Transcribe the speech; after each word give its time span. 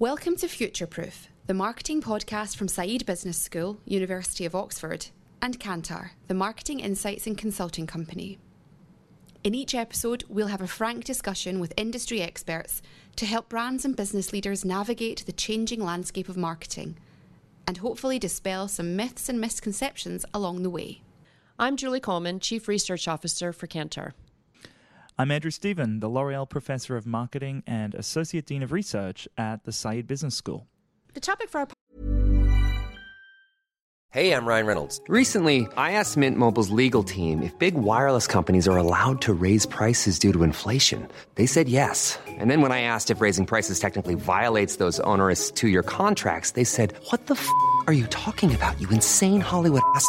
Welcome 0.00 0.34
to 0.38 0.48
Future 0.48 0.88
Proof, 0.88 1.28
the 1.46 1.54
marketing 1.54 2.02
podcast 2.02 2.56
from 2.56 2.66
Said 2.66 3.06
Business 3.06 3.40
School, 3.40 3.78
University 3.84 4.44
of 4.44 4.52
Oxford, 4.52 5.06
and 5.40 5.60
Kantar, 5.60 6.10
the 6.26 6.34
marketing 6.34 6.80
insights 6.80 7.28
and 7.28 7.38
consulting 7.38 7.86
company. 7.86 8.38
In 9.44 9.54
each 9.54 9.72
episode, 9.72 10.24
we'll 10.28 10.48
have 10.48 10.60
a 10.60 10.66
frank 10.66 11.04
discussion 11.04 11.60
with 11.60 11.72
industry 11.76 12.20
experts 12.20 12.82
to 13.14 13.24
help 13.24 13.48
brands 13.48 13.84
and 13.84 13.94
business 13.94 14.32
leaders 14.32 14.64
navigate 14.64 15.24
the 15.26 15.32
changing 15.32 15.80
landscape 15.80 16.28
of 16.28 16.36
marketing 16.36 16.96
and 17.68 17.76
hopefully 17.76 18.18
dispel 18.18 18.66
some 18.66 18.96
myths 18.96 19.28
and 19.28 19.40
misconceptions 19.40 20.26
along 20.34 20.64
the 20.64 20.70
way. 20.70 21.02
I'm 21.56 21.76
Julie 21.76 22.00
Kollman, 22.00 22.40
Chief 22.40 22.66
Research 22.66 23.06
Officer 23.06 23.52
for 23.52 23.68
Kantar. 23.68 24.10
I'm 25.16 25.30
Andrew 25.30 25.52
Stephen, 25.52 26.00
the 26.00 26.08
L'Oreal 26.08 26.48
Professor 26.48 26.96
of 26.96 27.06
Marketing 27.06 27.62
and 27.68 27.94
Associate 27.94 28.44
Dean 28.44 28.64
of 28.64 28.72
Research 28.72 29.28
at 29.38 29.62
the 29.62 29.70
Said 29.70 30.08
Business 30.08 30.34
School. 30.34 30.66
The 31.12 31.20
topic 31.20 31.48
for 31.48 31.60
our 31.60 31.68
Hey, 34.10 34.32
I'm 34.32 34.44
Ryan 34.44 34.66
Reynolds. 34.66 35.00
Recently, 35.06 35.68
I 35.76 35.92
asked 35.92 36.16
Mint 36.16 36.36
Mobile's 36.36 36.70
legal 36.70 37.04
team 37.04 37.44
if 37.44 37.56
big 37.60 37.74
wireless 37.74 38.26
companies 38.26 38.66
are 38.66 38.76
allowed 38.76 39.20
to 39.22 39.32
raise 39.34 39.66
prices 39.66 40.18
due 40.18 40.32
to 40.32 40.42
inflation. 40.42 41.06
They 41.36 41.46
said 41.46 41.68
yes. 41.68 42.18
And 42.26 42.50
then 42.50 42.60
when 42.60 42.72
I 42.72 42.80
asked 42.80 43.12
if 43.12 43.20
raising 43.20 43.46
prices 43.46 43.78
technically 43.78 44.16
violates 44.16 44.76
those 44.76 44.98
onerous 45.00 45.52
two 45.52 45.68
year 45.68 45.84
contracts, 45.84 46.52
they 46.52 46.64
said, 46.64 46.92
What 47.10 47.26
the 47.28 47.34
f 47.34 47.48
are 47.86 47.92
you 47.92 48.06
talking 48.08 48.52
about, 48.52 48.80
you 48.80 48.88
insane 48.90 49.40
Hollywood 49.40 49.82
ass? 49.94 50.08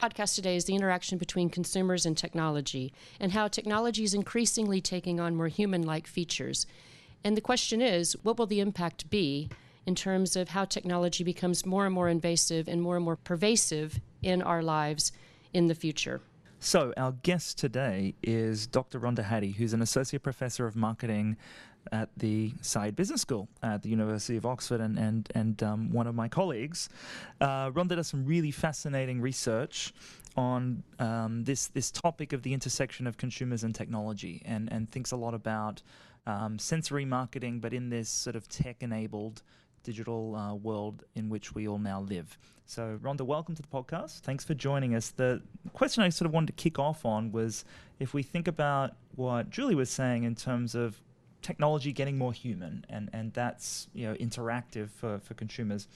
Podcast 0.00 0.36
today 0.36 0.54
is 0.54 0.66
the 0.66 0.76
interaction 0.76 1.18
between 1.18 1.50
consumers 1.50 2.06
and 2.06 2.16
technology 2.16 2.92
and 3.18 3.32
how 3.32 3.48
technology 3.48 4.04
is 4.04 4.14
increasingly 4.14 4.80
taking 4.80 5.18
on 5.18 5.34
more 5.34 5.48
human 5.48 5.82
like 5.82 6.06
features. 6.06 6.68
And 7.24 7.36
the 7.36 7.40
question 7.40 7.82
is 7.82 8.16
what 8.22 8.38
will 8.38 8.46
the 8.46 8.60
impact 8.60 9.10
be 9.10 9.48
in 9.86 9.96
terms 9.96 10.36
of 10.36 10.50
how 10.50 10.66
technology 10.66 11.24
becomes 11.24 11.66
more 11.66 11.84
and 11.84 11.92
more 11.92 12.08
invasive 12.08 12.68
and 12.68 12.80
more 12.80 12.94
and 12.94 13.04
more 13.04 13.16
pervasive 13.16 13.98
in 14.22 14.40
our 14.40 14.62
lives 14.62 15.10
in 15.52 15.66
the 15.66 15.74
future? 15.74 16.20
So, 16.60 16.92
our 16.96 17.12
guest 17.24 17.58
today 17.58 18.14
is 18.22 18.68
Dr. 18.68 19.00
Rhonda 19.00 19.24
Hadi, 19.24 19.50
who's 19.50 19.72
an 19.72 19.82
associate 19.82 20.22
professor 20.22 20.66
of 20.68 20.76
marketing 20.76 21.36
at 21.92 22.08
the 22.16 22.52
Said 22.60 22.96
Business 22.96 23.22
School 23.22 23.48
at 23.62 23.82
the 23.82 23.88
University 23.88 24.36
of 24.36 24.46
Oxford, 24.46 24.80
and 24.80 24.98
and 24.98 25.28
and 25.34 25.62
um, 25.62 25.90
one 25.90 26.06
of 26.06 26.14
my 26.14 26.28
colleagues. 26.28 26.88
Uh, 27.40 27.70
Rhonda 27.70 27.96
does 27.96 28.08
some 28.08 28.24
really 28.26 28.50
fascinating 28.50 29.20
research 29.20 29.92
on 30.36 30.82
um, 30.98 31.44
this 31.44 31.68
this 31.68 31.90
topic 31.90 32.32
of 32.32 32.42
the 32.42 32.52
intersection 32.54 33.06
of 33.06 33.16
consumers 33.16 33.64
and 33.64 33.74
technology, 33.74 34.42
and 34.44 34.72
and 34.72 34.90
thinks 34.90 35.12
a 35.12 35.16
lot 35.16 35.34
about 35.34 35.82
um, 36.26 36.58
sensory 36.58 37.04
marketing, 37.04 37.60
but 37.60 37.72
in 37.72 37.88
this 37.88 38.08
sort 38.08 38.36
of 38.36 38.48
tech-enabled 38.48 39.42
digital 39.82 40.34
uh, 40.34 40.54
world 40.54 41.04
in 41.14 41.28
which 41.30 41.54
we 41.54 41.66
all 41.66 41.78
now 41.78 42.00
live. 42.00 42.36
So, 42.66 42.98
Rhonda, 43.02 43.22
welcome 43.22 43.54
to 43.54 43.62
the 43.62 43.68
podcast. 43.68 44.20
Thanks 44.20 44.44
for 44.44 44.52
joining 44.52 44.94
us. 44.94 45.08
The 45.08 45.40
question 45.72 46.02
I 46.02 46.10
sort 46.10 46.26
of 46.26 46.34
wanted 46.34 46.48
to 46.48 46.62
kick 46.62 46.78
off 46.78 47.06
on 47.06 47.32
was 47.32 47.64
if 47.98 48.12
we 48.12 48.22
think 48.22 48.46
about 48.46 48.96
what 49.14 49.48
Julie 49.48 49.74
was 49.74 49.88
saying 49.88 50.24
in 50.24 50.34
terms 50.34 50.74
of 50.74 51.00
technology 51.42 51.92
getting 51.92 52.18
more 52.18 52.32
human, 52.32 52.84
and, 52.88 53.10
and 53.12 53.32
that's 53.32 53.88
you 53.94 54.06
know 54.06 54.14
interactive 54.14 54.90
for, 54.90 55.18
for 55.18 55.34
consumers. 55.34 55.88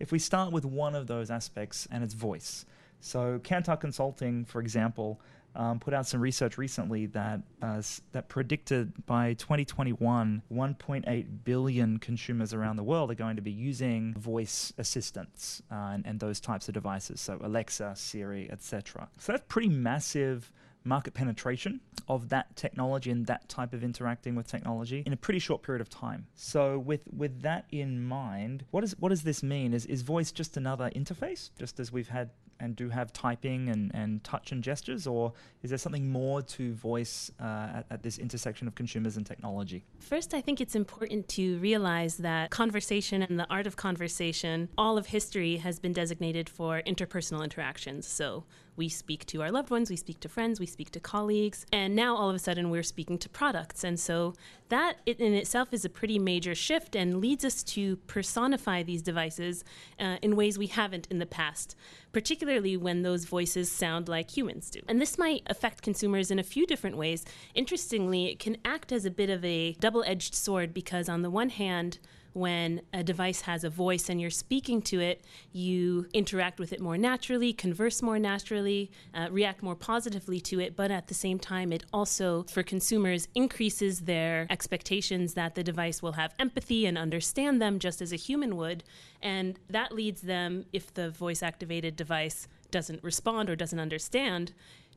If 0.00 0.12
we 0.12 0.18
start 0.18 0.52
with 0.52 0.64
one 0.64 0.94
of 0.94 1.06
those 1.06 1.30
aspects, 1.30 1.86
and 1.90 2.02
it's 2.02 2.14
voice. 2.14 2.64
So 3.00 3.40
Kantar 3.40 3.80
Consulting, 3.80 4.44
for 4.44 4.60
example, 4.60 5.20
um, 5.54 5.80
put 5.80 5.92
out 5.92 6.06
some 6.06 6.20
research 6.20 6.56
recently 6.56 7.06
that 7.06 7.40
uh, 7.60 7.82
that 8.12 8.28
predicted 8.28 9.04
by 9.06 9.34
2021, 9.34 10.42
1.8 10.50 11.26
billion 11.44 11.98
consumers 11.98 12.54
around 12.54 12.76
the 12.76 12.82
world 12.82 13.10
are 13.10 13.14
going 13.14 13.36
to 13.36 13.42
be 13.42 13.50
using 13.50 14.14
voice 14.14 14.72
assistants 14.78 15.62
uh, 15.70 15.90
and, 15.92 16.06
and 16.06 16.20
those 16.20 16.40
types 16.40 16.68
of 16.68 16.74
devices. 16.74 17.20
So 17.20 17.38
Alexa, 17.42 17.92
Siri, 17.96 18.50
etc. 18.50 19.08
So 19.18 19.32
that's 19.32 19.44
pretty 19.48 19.68
massive 19.68 20.50
market 20.84 21.14
penetration 21.14 21.80
of 22.08 22.28
that 22.30 22.54
technology 22.56 23.10
and 23.10 23.26
that 23.26 23.48
type 23.48 23.72
of 23.72 23.82
interacting 23.84 24.34
with 24.34 24.46
technology 24.46 25.02
in 25.06 25.12
a 25.12 25.16
pretty 25.16 25.38
short 25.38 25.62
period 25.62 25.80
of 25.80 25.88
time. 25.88 26.26
So 26.34 26.78
with 26.78 27.04
with 27.12 27.42
that 27.42 27.66
in 27.70 28.02
mind, 28.04 28.64
what 28.70 28.82
does 28.82 28.92
what 28.98 29.10
does 29.10 29.22
this 29.22 29.42
mean? 29.42 29.72
Is 29.72 29.86
is 29.86 30.02
voice 30.02 30.32
just 30.32 30.56
another 30.56 30.90
interface, 30.94 31.50
just 31.58 31.80
as 31.80 31.92
we've 31.92 32.08
had 32.08 32.30
and 32.62 32.76
do 32.76 32.88
have 32.88 33.12
typing 33.12 33.68
and, 33.68 33.90
and 33.92 34.22
touch 34.22 34.52
and 34.52 34.62
gestures, 34.62 35.06
or 35.06 35.32
is 35.62 35.70
there 35.70 35.78
something 35.78 36.08
more 36.08 36.40
to 36.40 36.72
voice 36.74 37.30
uh, 37.40 37.42
at, 37.74 37.86
at, 37.90 38.02
this 38.04 38.18
intersection 38.18 38.68
of 38.68 38.74
consumers 38.76 39.16
and 39.16 39.26
technology? 39.26 39.84
First, 39.98 40.32
I 40.32 40.40
think 40.40 40.60
it's 40.60 40.76
important 40.76 41.28
to 41.30 41.58
realize 41.58 42.18
that 42.18 42.50
conversation 42.50 43.22
and 43.22 43.38
the 43.38 43.46
art 43.50 43.66
of 43.66 43.76
conversation, 43.76 44.68
all 44.78 44.96
of 44.96 45.06
history 45.06 45.56
has 45.56 45.80
been 45.80 45.92
designated 45.92 46.48
for 46.48 46.80
interpersonal 46.86 47.42
interactions. 47.42 48.06
So 48.06 48.44
we 48.76 48.88
speak 48.88 49.26
to 49.26 49.42
our 49.42 49.50
loved 49.50 49.70
ones, 49.70 49.90
we 49.90 49.96
speak 49.96 50.20
to 50.20 50.28
friends, 50.28 50.58
we 50.58 50.66
speak 50.66 50.90
to 50.90 51.00
colleagues, 51.00 51.66
and 51.72 51.94
now 51.94 52.16
all 52.16 52.30
of 52.30 52.36
a 52.36 52.38
sudden 52.38 52.70
we're 52.70 52.82
speaking 52.82 53.18
to 53.18 53.28
products. 53.28 53.84
And 53.84 54.00
so 54.00 54.34
that 54.70 54.96
in 55.04 55.34
itself 55.34 55.68
is 55.72 55.84
a 55.84 55.90
pretty 55.90 56.18
major 56.18 56.54
shift 56.54 56.96
and 56.96 57.20
leads 57.20 57.44
us 57.44 57.62
to 57.62 57.96
personify 57.96 58.82
these 58.82 59.02
devices 59.02 59.64
uh, 60.00 60.16
in 60.22 60.36
ways 60.36 60.58
we 60.58 60.68
haven't 60.68 61.06
in 61.10 61.18
the 61.18 61.26
past, 61.26 61.76
particularly 62.12 62.76
when 62.76 63.02
those 63.02 63.26
voices 63.26 63.70
sound 63.70 64.08
like 64.08 64.34
humans 64.34 64.70
do. 64.70 64.80
And 64.88 65.00
this 65.00 65.18
might 65.18 65.42
affect 65.46 65.82
consumers 65.82 66.30
in 66.30 66.38
a 66.38 66.42
few 66.42 66.66
different 66.66 66.96
ways. 66.96 67.24
Interestingly, 67.54 68.30
it 68.30 68.38
can 68.38 68.56
act 68.64 68.92
as 68.92 69.04
a 69.04 69.10
bit 69.10 69.28
of 69.28 69.44
a 69.44 69.72
double 69.74 70.02
edged 70.06 70.34
sword 70.34 70.72
because, 70.72 71.08
on 71.08 71.22
the 71.22 71.30
one 71.30 71.50
hand, 71.50 71.98
when 72.32 72.80
a 72.92 73.02
device 73.02 73.42
has 73.42 73.64
a 73.64 73.70
voice 73.70 74.08
and 74.08 74.20
you're 74.20 74.30
speaking 74.30 74.80
to 74.82 75.00
it, 75.00 75.24
you 75.52 76.06
interact 76.12 76.58
with 76.58 76.72
it 76.72 76.80
more 76.80 76.96
naturally, 76.96 77.52
converse 77.52 78.02
more 78.02 78.18
naturally, 78.18 78.90
uh, 79.14 79.28
react 79.30 79.62
more 79.62 79.76
positively 79.76 80.40
to 80.40 80.60
it, 80.60 80.74
but 80.76 80.90
at 80.90 81.08
the 81.08 81.14
same 81.14 81.38
time, 81.38 81.72
it 81.72 81.84
also, 81.92 82.44
for 82.44 82.62
consumers, 82.62 83.28
increases 83.34 84.00
their 84.00 84.46
expectations 84.50 85.34
that 85.34 85.54
the 85.54 85.62
device 85.62 86.02
will 86.02 86.12
have 86.12 86.34
empathy 86.38 86.86
and 86.86 86.96
understand 86.96 87.60
them 87.60 87.78
just 87.78 88.00
as 88.00 88.12
a 88.12 88.16
human 88.16 88.56
would. 88.56 88.82
And 89.20 89.58
that 89.68 89.92
leads 89.92 90.22
them, 90.22 90.64
if 90.72 90.92
the 90.94 91.10
voice 91.10 91.42
activated 91.42 91.96
device 91.96 92.48
doesn't 92.70 93.04
respond 93.04 93.50
or 93.50 93.56
doesn't 93.56 93.78
understand, 93.78 94.52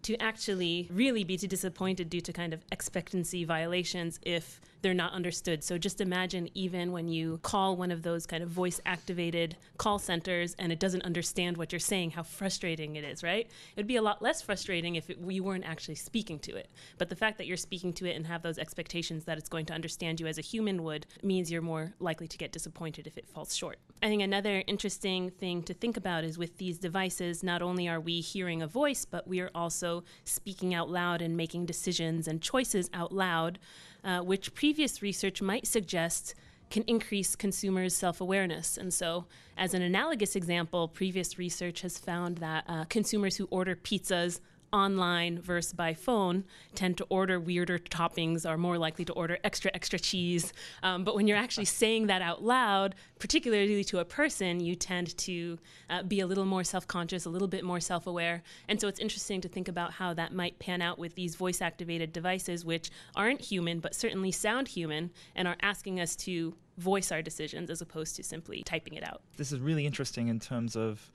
to 0.05 0.15
actually 0.21 0.87
really 0.91 1.23
be 1.23 1.35
disappointed 1.35 2.11
due 2.11 2.21
to 2.21 2.31
kind 2.31 2.53
of 2.53 2.63
expectancy 2.71 3.43
violations 3.43 4.19
if 4.21 4.61
they're 4.85 4.93
not 4.93 5.13
understood. 5.13 5.63
So 5.63 5.79
just 5.79 5.99
imagine 5.99 6.47
even 6.53 6.91
when 6.91 7.07
you 7.07 7.39
call 7.41 7.75
one 7.75 7.89
of 7.89 8.03
those 8.03 8.27
kind 8.27 8.43
of 8.43 8.49
voice 8.49 8.79
activated 8.85 9.57
call 9.77 9.97
centers 9.97 10.55
and 10.59 10.71
it 10.71 10.79
doesn't 10.79 11.01
understand 11.01 11.57
what 11.57 11.71
you're 11.71 11.79
saying, 11.79 12.11
how 12.11 12.21
frustrating 12.21 12.95
it 12.95 13.03
is, 13.03 13.23
right? 13.23 13.47
It 13.47 13.77
would 13.77 13.87
be 13.87 13.95
a 13.95 14.01
lot 14.03 14.21
less 14.21 14.43
frustrating 14.43 14.93
if 14.93 15.09
it, 15.09 15.17
you 15.27 15.43
weren't 15.43 15.65
actually 15.65 15.95
speaking 15.95 16.37
to 16.41 16.55
it. 16.55 16.69
But 16.99 17.09
the 17.09 17.15
fact 17.15 17.39
that 17.39 17.47
you're 17.47 17.57
speaking 17.57 17.93
to 17.93 18.05
it 18.05 18.15
and 18.15 18.27
have 18.27 18.43
those 18.43 18.59
expectations 18.59 19.25
that 19.25 19.39
it's 19.39 19.49
going 19.49 19.65
to 19.65 19.73
understand 19.73 20.19
you 20.19 20.27
as 20.27 20.37
a 20.37 20.41
human 20.41 20.83
would 20.83 21.07
means 21.23 21.51
you're 21.51 21.63
more 21.63 21.95
likely 21.99 22.27
to 22.27 22.37
get 22.37 22.51
disappointed 22.51 23.07
if 23.07 23.17
it 23.17 23.27
falls 23.27 23.55
short. 23.55 23.79
I 24.03 24.07
think 24.07 24.21
another 24.21 24.63
interesting 24.67 25.31
thing 25.31 25.63
to 25.63 25.73
think 25.73 25.97
about 25.97 26.23
is 26.23 26.37
with 26.37 26.59
these 26.59 26.77
devices, 26.77 27.41
not 27.41 27.63
only 27.63 27.87
are 27.87 27.99
we 27.99 28.21
hearing 28.21 28.61
a 28.61 28.67
voice, 28.67 29.03
but 29.03 29.27
we 29.27 29.39
are 29.39 29.49
also 29.55 30.03
speaking 30.25 30.75
out 30.75 30.91
loud 30.91 31.23
and 31.23 31.35
making 31.35 31.65
decisions 31.65 32.27
and 32.27 32.39
choices 32.39 32.87
out 32.93 33.11
loud, 33.11 33.57
uh, 34.05 34.19
which 34.21 34.53
previous 34.53 35.01
research 35.01 35.41
might 35.41 35.67
suggest 35.67 36.35
can 36.69 36.83
increase 36.87 37.35
consumers' 37.35 37.95
self 37.95 38.21
awareness. 38.21 38.77
And 38.77 38.93
so, 38.93 39.25
as 39.57 39.73
an 39.73 39.81
analogous 39.81 40.35
example, 40.35 40.87
previous 40.87 41.37
research 41.37 41.81
has 41.81 41.97
found 41.97 42.37
that 42.37 42.63
uh, 42.67 42.85
consumers 42.85 43.35
who 43.35 43.47
order 43.51 43.75
pizzas 43.75 44.39
online 44.71 45.39
versus 45.39 45.73
by 45.73 45.93
phone 45.93 46.43
tend 46.73 46.97
to 46.97 47.05
order 47.09 47.39
weirder 47.39 47.79
toppings, 47.79 48.47
are 48.47 48.57
more 48.57 48.77
likely 48.77 49.05
to 49.05 49.13
order 49.13 49.37
extra, 49.43 49.71
extra 49.73 49.99
cheese. 49.99 50.53
Um, 50.83 51.03
but 51.03 51.15
when 51.15 51.27
you're 51.27 51.37
actually 51.37 51.65
saying 51.65 52.07
that 52.07 52.21
out 52.21 52.43
loud, 52.43 52.95
particularly 53.19 53.83
to 53.85 53.99
a 53.99 54.05
person, 54.05 54.59
you 54.59 54.75
tend 54.75 55.17
to 55.17 55.57
uh, 55.89 56.03
be 56.03 56.19
a 56.19 56.27
little 56.27 56.45
more 56.45 56.63
self 56.63 56.87
conscious, 56.87 57.25
a 57.25 57.29
little 57.29 57.47
bit 57.47 57.63
more 57.63 57.79
self 57.79 58.07
aware. 58.07 58.43
And 58.67 58.79
so 58.79 58.87
it's 58.87 58.99
interesting 58.99 59.41
to 59.41 59.47
think 59.47 59.67
about 59.67 59.93
how 59.93 60.13
that 60.13 60.33
might 60.33 60.59
pan 60.59 60.81
out 60.81 60.99
with 60.99 61.15
these 61.15 61.35
voice 61.35 61.61
activated 61.61 62.13
devices, 62.13 62.65
which 62.65 62.89
aren't 63.15 63.41
human, 63.41 63.79
but 63.79 63.95
certainly 63.95 64.31
sound 64.31 64.67
human 64.67 65.11
and 65.35 65.47
are 65.47 65.57
asking 65.61 65.99
us 65.99 66.15
to 66.17 66.55
voice 66.77 67.11
our 67.11 67.21
decisions 67.21 67.69
as 67.69 67.81
opposed 67.81 68.15
to 68.17 68.23
simply 68.23 68.63
typing 68.63 68.93
it 68.95 69.03
out. 69.03 69.21
This 69.37 69.51
is 69.51 69.59
really 69.59 69.85
interesting 69.85 70.27
in 70.27 70.39
terms 70.39 70.75
of 70.75 71.09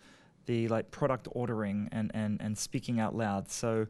the 0.50 0.66
like 0.66 0.90
product 0.90 1.28
ordering 1.30 1.88
and, 1.92 2.10
and, 2.12 2.40
and 2.40 2.58
speaking 2.58 2.98
out 2.98 3.14
loud. 3.14 3.48
So 3.48 3.86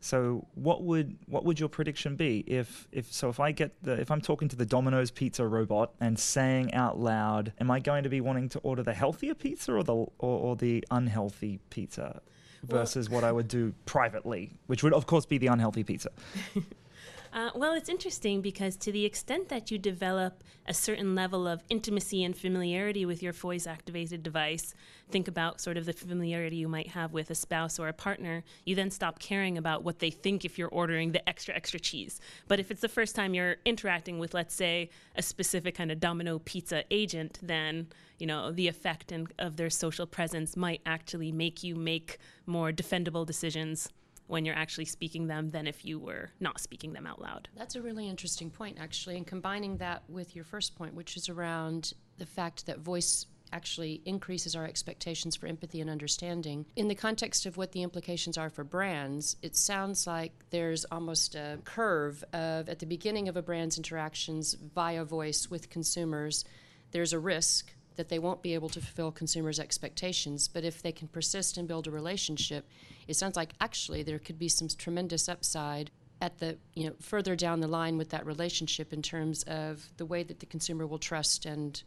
so 0.00 0.46
what 0.54 0.82
would 0.84 1.18
what 1.26 1.44
would 1.44 1.60
your 1.60 1.68
prediction 1.68 2.16
be 2.16 2.44
if 2.46 2.86
if 2.92 3.12
so 3.12 3.28
if 3.28 3.40
I 3.40 3.52
get 3.52 3.72
the 3.82 3.92
if 4.00 4.10
I'm 4.10 4.20
talking 4.20 4.48
to 4.48 4.56
the 4.56 4.64
Domino's 4.64 5.10
pizza 5.10 5.44
robot 5.46 5.92
and 6.00 6.18
saying 6.18 6.72
out 6.72 6.98
loud, 6.98 7.52
am 7.60 7.70
I 7.70 7.80
going 7.80 8.04
to 8.04 8.08
be 8.08 8.20
wanting 8.20 8.48
to 8.50 8.58
order 8.60 8.82
the 8.82 8.94
healthier 8.94 9.34
pizza 9.34 9.72
or 9.74 9.82
the 9.82 9.94
or, 9.94 10.10
or 10.18 10.56
the 10.56 10.82
unhealthy 10.90 11.60
pizza 11.68 12.22
versus 12.62 13.10
well, 13.10 13.20
what 13.20 13.28
I 13.28 13.32
would 13.32 13.48
do 13.48 13.74
privately, 13.84 14.52
which 14.66 14.82
would 14.82 14.94
of 14.94 15.06
course 15.06 15.26
be 15.26 15.36
the 15.36 15.48
unhealthy 15.48 15.84
pizza. 15.84 16.10
Uh, 17.32 17.50
well, 17.54 17.74
it's 17.74 17.88
interesting 17.88 18.40
because 18.40 18.76
to 18.76 18.90
the 18.90 19.04
extent 19.04 19.48
that 19.48 19.70
you 19.70 19.78
develop 19.78 20.42
a 20.66 20.72
certain 20.74 21.14
level 21.14 21.46
of 21.46 21.62
intimacy 21.68 22.24
and 22.24 22.36
familiarity 22.36 23.04
with 23.04 23.22
your 23.22 23.32
voice 23.32 23.66
activated 23.66 24.22
device, 24.22 24.74
think 25.10 25.28
about 25.28 25.60
sort 25.60 25.76
of 25.76 25.84
the 25.84 25.92
familiarity 25.92 26.56
you 26.56 26.68
might 26.68 26.88
have 26.88 27.12
with 27.12 27.30
a 27.30 27.34
spouse 27.34 27.78
or 27.78 27.88
a 27.88 27.92
partner, 27.92 28.44
you 28.64 28.74
then 28.74 28.90
stop 28.90 29.18
caring 29.18 29.58
about 29.58 29.84
what 29.84 29.98
they 29.98 30.10
think 30.10 30.44
if 30.44 30.58
you're 30.58 30.68
ordering 30.68 31.12
the 31.12 31.28
extra, 31.28 31.54
extra 31.54 31.78
cheese. 31.78 32.20
But 32.46 32.60
if 32.60 32.70
it's 32.70 32.80
the 32.80 32.88
first 32.88 33.14
time 33.14 33.34
you're 33.34 33.56
interacting 33.64 34.18
with, 34.18 34.32
let's 34.32 34.54
say, 34.54 34.88
a 35.14 35.22
specific 35.22 35.74
kind 35.74 35.92
of 35.92 36.00
domino 36.00 36.38
pizza 36.38 36.84
agent, 36.90 37.38
then 37.42 37.88
you 38.18 38.26
know 38.26 38.50
the 38.50 38.66
effect 38.66 39.12
in, 39.12 39.28
of 39.38 39.56
their 39.56 39.70
social 39.70 40.06
presence 40.06 40.56
might 40.56 40.80
actually 40.84 41.30
make 41.30 41.62
you 41.62 41.76
make 41.76 42.18
more 42.46 42.72
defendable 42.72 43.24
decisions 43.24 43.88
when 44.28 44.44
you're 44.44 44.54
actually 44.54 44.84
speaking 44.84 45.26
them 45.26 45.50
than 45.50 45.66
if 45.66 45.84
you 45.84 45.98
were 45.98 46.30
not 46.38 46.60
speaking 46.60 46.92
them 46.92 47.06
out 47.06 47.20
loud. 47.20 47.48
That's 47.56 47.74
a 47.74 47.82
really 47.82 48.08
interesting 48.08 48.50
point, 48.50 48.78
actually. 48.78 49.16
And 49.16 49.26
combining 49.26 49.78
that 49.78 50.04
with 50.08 50.36
your 50.36 50.44
first 50.44 50.76
point, 50.76 50.94
which 50.94 51.16
is 51.16 51.28
around 51.28 51.92
the 52.18 52.26
fact 52.26 52.66
that 52.66 52.78
voice 52.78 53.26
actually 53.52 54.02
increases 54.04 54.54
our 54.54 54.66
expectations 54.66 55.34
for 55.34 55.46
empathy 55.46 55.80
and 55.80 55.88
understanding. 55.88 56.66
In 56.76 56.88
the 56.88 56.94
context 56.94 57.46
of 57.46 57.56
what 57.56 57.72
the 57.72 57.82
implications 57.82 58.36
are 58.36 58.50
for 58.50 58.62
brands, 58.62 59.36
it 59.42 59.56
sounds 59.56 60.06
like 60.06 60.32
there's 60.50 60.84
almost 60.86 61.34
a 61.34 61.58
curve 61.64 62.22
of 62.34 62.68
at 62.68 62.78
the 62.78 62.86
beginning 62.86 63.28
of 63.28 63.36
a 63.38 63.42
brand's 63.42 63.78
interactions 63.78 64.54
via 64.74 65.04
voice 65.04 65.50
with 65.50 65.70
consumers, 65.70 66.44
there's 66.90 67.14
a 67.14 67.18
risk 67.18 67.72
that 67.98 68.08
they 68.08 68.18
won't 68.18 68.42
be 68.42 68.54
able 68.54 68.70
to 68.70 68.80
fulfill 68.80 69.12
consumers' 69.12 69.60
expectations. 69.60 70.48
But 70.48 70.64
if 70.64 70.80
they 70.80 70.92
can 70.92 71.08
persist 71.08 71.58
and 71.58 71.68
build 71.68 71.86
a 71.86 71.90
relationship, 71.90 72.66
it 73.06 73.14
sounds 73.14 73.36
like 73.36 73.52
actually 73.60 74.02
there 74.02 74.20
could 74.20 74.38
be 74.38 74.48
some 74.48 74.68
tremendous 74.68 75.28
upside 75.28 75.90
at 76.20 76.38
the 76.38 76.56
you 76.74 76.86
know 76.86 76.94
further 77.00 77.36
down 77.36 77.60
the 77.60 77.68
line 77.68 77.98
with 77.98 78.10
that 78.10 78.24
relationship 78.24 78.92
in 78.92 79.02
terms 79.02 79.42
of 79.44 79.90
the 79.98 80.06
way 80.06 80.22
that 80.22 80.40
the 80.40 80.46
consumer 80.46 80.86
will 80.86 80.98
trust 80.98 81.44
and 81.44 81.82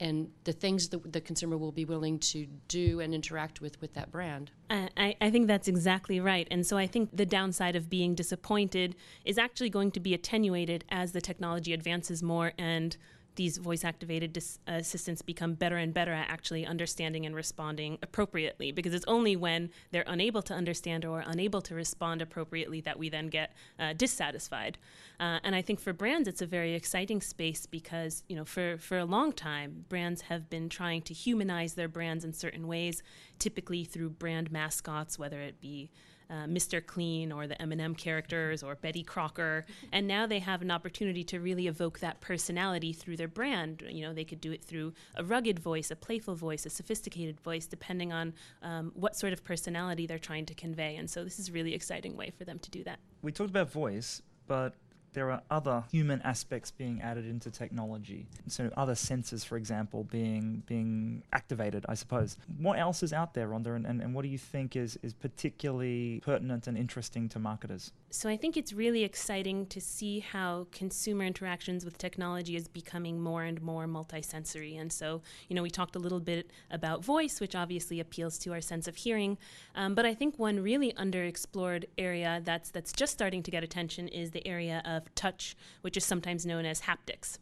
and 0.00 0.30
the 0.44 0.52
things 0.52 0.88
that 0.88 1.12
the 1.12 1.20
consumer 1.20 1.56
will 1.56 1.70
be 1.70 1.84
willing 1.84 2.18
to 2.18 2.46
do 2.66 3.00
and 3.00 3.14
interact 3.14 3.60
with 3.60 3.80
with 3.80 3.94
that 3.94 4.10
brand. 4.10 4.50
I, 4.70 5.16
I 5.20 5.30
think 5.30 5.46
that's 5.46 5.68
exactly 5.68 6.18
right. 6.18 6.48
And 6.50 6.66
so 6.66 6.76
I 6.76 6.86
think 6.86 7.16
the 7.16 7.26
downside 7.26 7.76
of 7.76 7.90
being 7.90 8.14
disappointed 8.14 8.96
is 9.24 9.38
actually 9.38 9.70
going 9.70 9.90
to 9.92 10.00
be 10.00 10.14
attenuated 10.14 10.84
as 10.88 11.12
the 11.12 11.20
technology 11.20 11.72
advances 11.72 12.22
more 12.22 12.52
and 12.58 12.96
these 13.36 13.58
voice 13.58 13.84
activated 13.84 14.32
dis- 14.32 14.58
assistants 14.66 15.22
become 15.22 15.54
better 15.54 15.76
and 15.76 15.94
better 15.94 16.12
at 16.12 16.28
actually 16.28 16.66
understanding 16.66 17.24
and 17.26 17.34
responding 17.34 17.98
appropriately 18.02 18.72
because 18.72 18.94
it's 18.94 19.04
only 19.08 19.36
when 19.36 19.70
they're 19.90 20.04
unable 20.06 20.42
to 20.42 20.54
understand 20.54 21.04
or 21.04 21.24
unable 21.26 21.60
to 21.60 21.74
respond 21.74 22.20
appropriately 22.20 22.80
that 22.80 22.98
we 22.98 23.08
then 23.08 23.28
get 23.28 23.52
uh, 23.78 23.92
dissatisfied. 23.92 24.78
Uh, 25.20 25.38
and 25.44 25.54
i 25.54 25.62
think 25.62 25.78
for 25.78 25.92
brands 25.92 26.26
it's 26.26 26.42
a 26.42 26.46
very 26.46 26.74
exciting 26.74 27.20
space 27.20 27.66
because 27.66 28.24
you 28.28 28.34
know 28.34 28.44
for, 28.44 28.76
for 28.78 28.98
a 28.98 29.04
long 29.04 29.32
time 29.32 29.84
brands 29.88 30.22
have 30.22 30.50
been 30.50 30.68
trying 30.68 31.00
to 31.00 31.14
humanize 31.14 31.74
their 31.74 31.88
brands 31.88 32.24
in 32.24 32.32
certain 32.32 32.66
ways 32.66 33.02
typically 33.38 33.84
through 33.84 34.10
brand 34.10 34.50
mascots 34.50 35.18
whether 35.18 35.40
it 35.40 35.60
be 35.60 35.90
uh, 36.32 36.46
Mr. 36.46 36.84
Clean 36.84 37.30
or 37.30 37.46
the 37.46 37.60
M&M 37.60 37.94
characters 37.94 38.62
or 38.62 38.74
Betty 38.74 39.02
Crocker, 39.02 39.66
and 39.92 40.06
now 40.06 40.26
they 40.26 40.38
have 40.38 40.62
an 40.62 40.70
opportunity 40.70 41.22
to 41.24 41.40
really 41.40 41.66
evoke 41.66 41.98
that 41.98 42.20
personality 42.20 42.92
through 42.92 43.18
their 43.18 43.28
brand. 43.28 43.84
You 43.86 44.06
know, 44.06 44.14
they 44.14 44.24
could 44.24 44.40
do 44.40 44.50
it 44.50 44.64
through 44.64 44.94
a 45.14 45.22
rugged 45.22 45.58
voice, 45.58 45.90
a 45.90 45.96
playful 45.96 46.34
voice, 46.34 46.64
a 46.64 46.70
sophisticated 46.70 47.38
voice, 47.40 47.66
depending 47.66 48.12
on 48.12 48.32
um, 48.62 48.92
what 48.94 49.14
sort 49.14 49.34
of 49.34 49.44
personality 49.44 50.06
they're 50.06 50.18
trying 50.18 50.46
to 50.46 50.54
convey. 50.54 50.96
And 50.96 51.10
so 51.10 51.22
this 51.22 51.38
is 51.38 51.50
a 51.50 51.52
really 51.52 51.74
exciting 51.74 52.16
way 52.16 52.30
for 52.30 52.44
them 52.44 52.58
to 52.60 52.70
do 52.70 52.82
that. 52.84 52.98
We 53.20 53.32
talked 53.32 53.50
about 53.50 53.70
voice, 53.70 54.22
but 54.46 54.74
there 55.12 55.30
are 55.30 55.42
other 55.50 55.84
human 55.90 56.20
aspects 56.22 56.70
being 56.70 57.00
added 57.02 57.26
into 57.26 57.50
technology. 57.50 58.26
So 58.48 58.70
other 58.76 58.94
senses, 58.94 59.44
for 59.44 59.56
example, 59.56 60.04
being 60.04 60.62
being 60.66 61.22
activated, 61.32 61.84
I 61.88 61.94
suppose. 61.94 62.36
What 62.58 62.78
else 62.78 63.02
is 63.02 63.12
out 63.12 63.34
there, 63.34 63.48
Rhonda, 63.48 63.76
and, 63.76 63.86
and, 63.86 64.00
and 64.00 64.14
what 64.14 64.22
do 64.22 64.28
you 64.28 64.38
think 64.38 64.76
is, 64.76 64.98
is 65.02 65.12
particularly 65.12 66.20
pertinent 66.24 66.66
and 66.66 66.76
interesting 66.76 67.28
to 67.30 67.38
marketers? 67.38 67.92
So 68.10 68.28
I 68.28 68.36
think 68.36 68.56
it's 68.56 68.72
really 68.72 69.04
exciting 69.04 69.66
to 69.66 69.80
see 69.80 70.20
how 70.20 70.66
consumer 70.70 71.24
interactions 71.24 71.84
with 71.84 71.96
technology 71.96 72.56
is 72.56 72.68
becoming 72.68 73.20
more 73.20 73.42
and 73.42 73.60
more 73.62 73.86
multisensory. 73.86 74.78
And 74.78 74.92
so, 74.92 75.22
you 75.48 75.56
know, 75.56 75.62
we 75.62 75.70
talked 75.70 75.96
a 75.96 75.98
little 75.98 76.20
bit 76.20 76.50
about 76.70 77.02
voice, 77.04 77.40
which 77.40 77.54
obviously 77.54 78.00
appeals 78.00 78.38
to 78.38 78.52
our 78.52 78.60
sense 78.60 78.86
of 78.86 78.96
hearing. 78.96 79.38
Um, 79.74 79.94
but 79.94 80.04
I 80.04 80.14
think 80.14 80.38
one 80.38 80.60
really 80.60 80.92
underexplored 80.92 81.84
area 81.96 82.42
that's 82.44 82.70
that's 82.70 82.92
just 82.92 83.12
starting 83.12 83.42
to 83.42 83.50
get 83.50 83.64
attention 83.64 84.08
is 84.08 84.30
the 84.30 84.46
area 84.46 84.82
of 84.84 85.01
of 85.02 85.14
touch, 85.14 85.56
which 85.82 85.96
is 85.96 86.04
sometimes 86.04 86.46
known 86.46 86.64
as 86.64 86.82
haptics. 86.82 87.38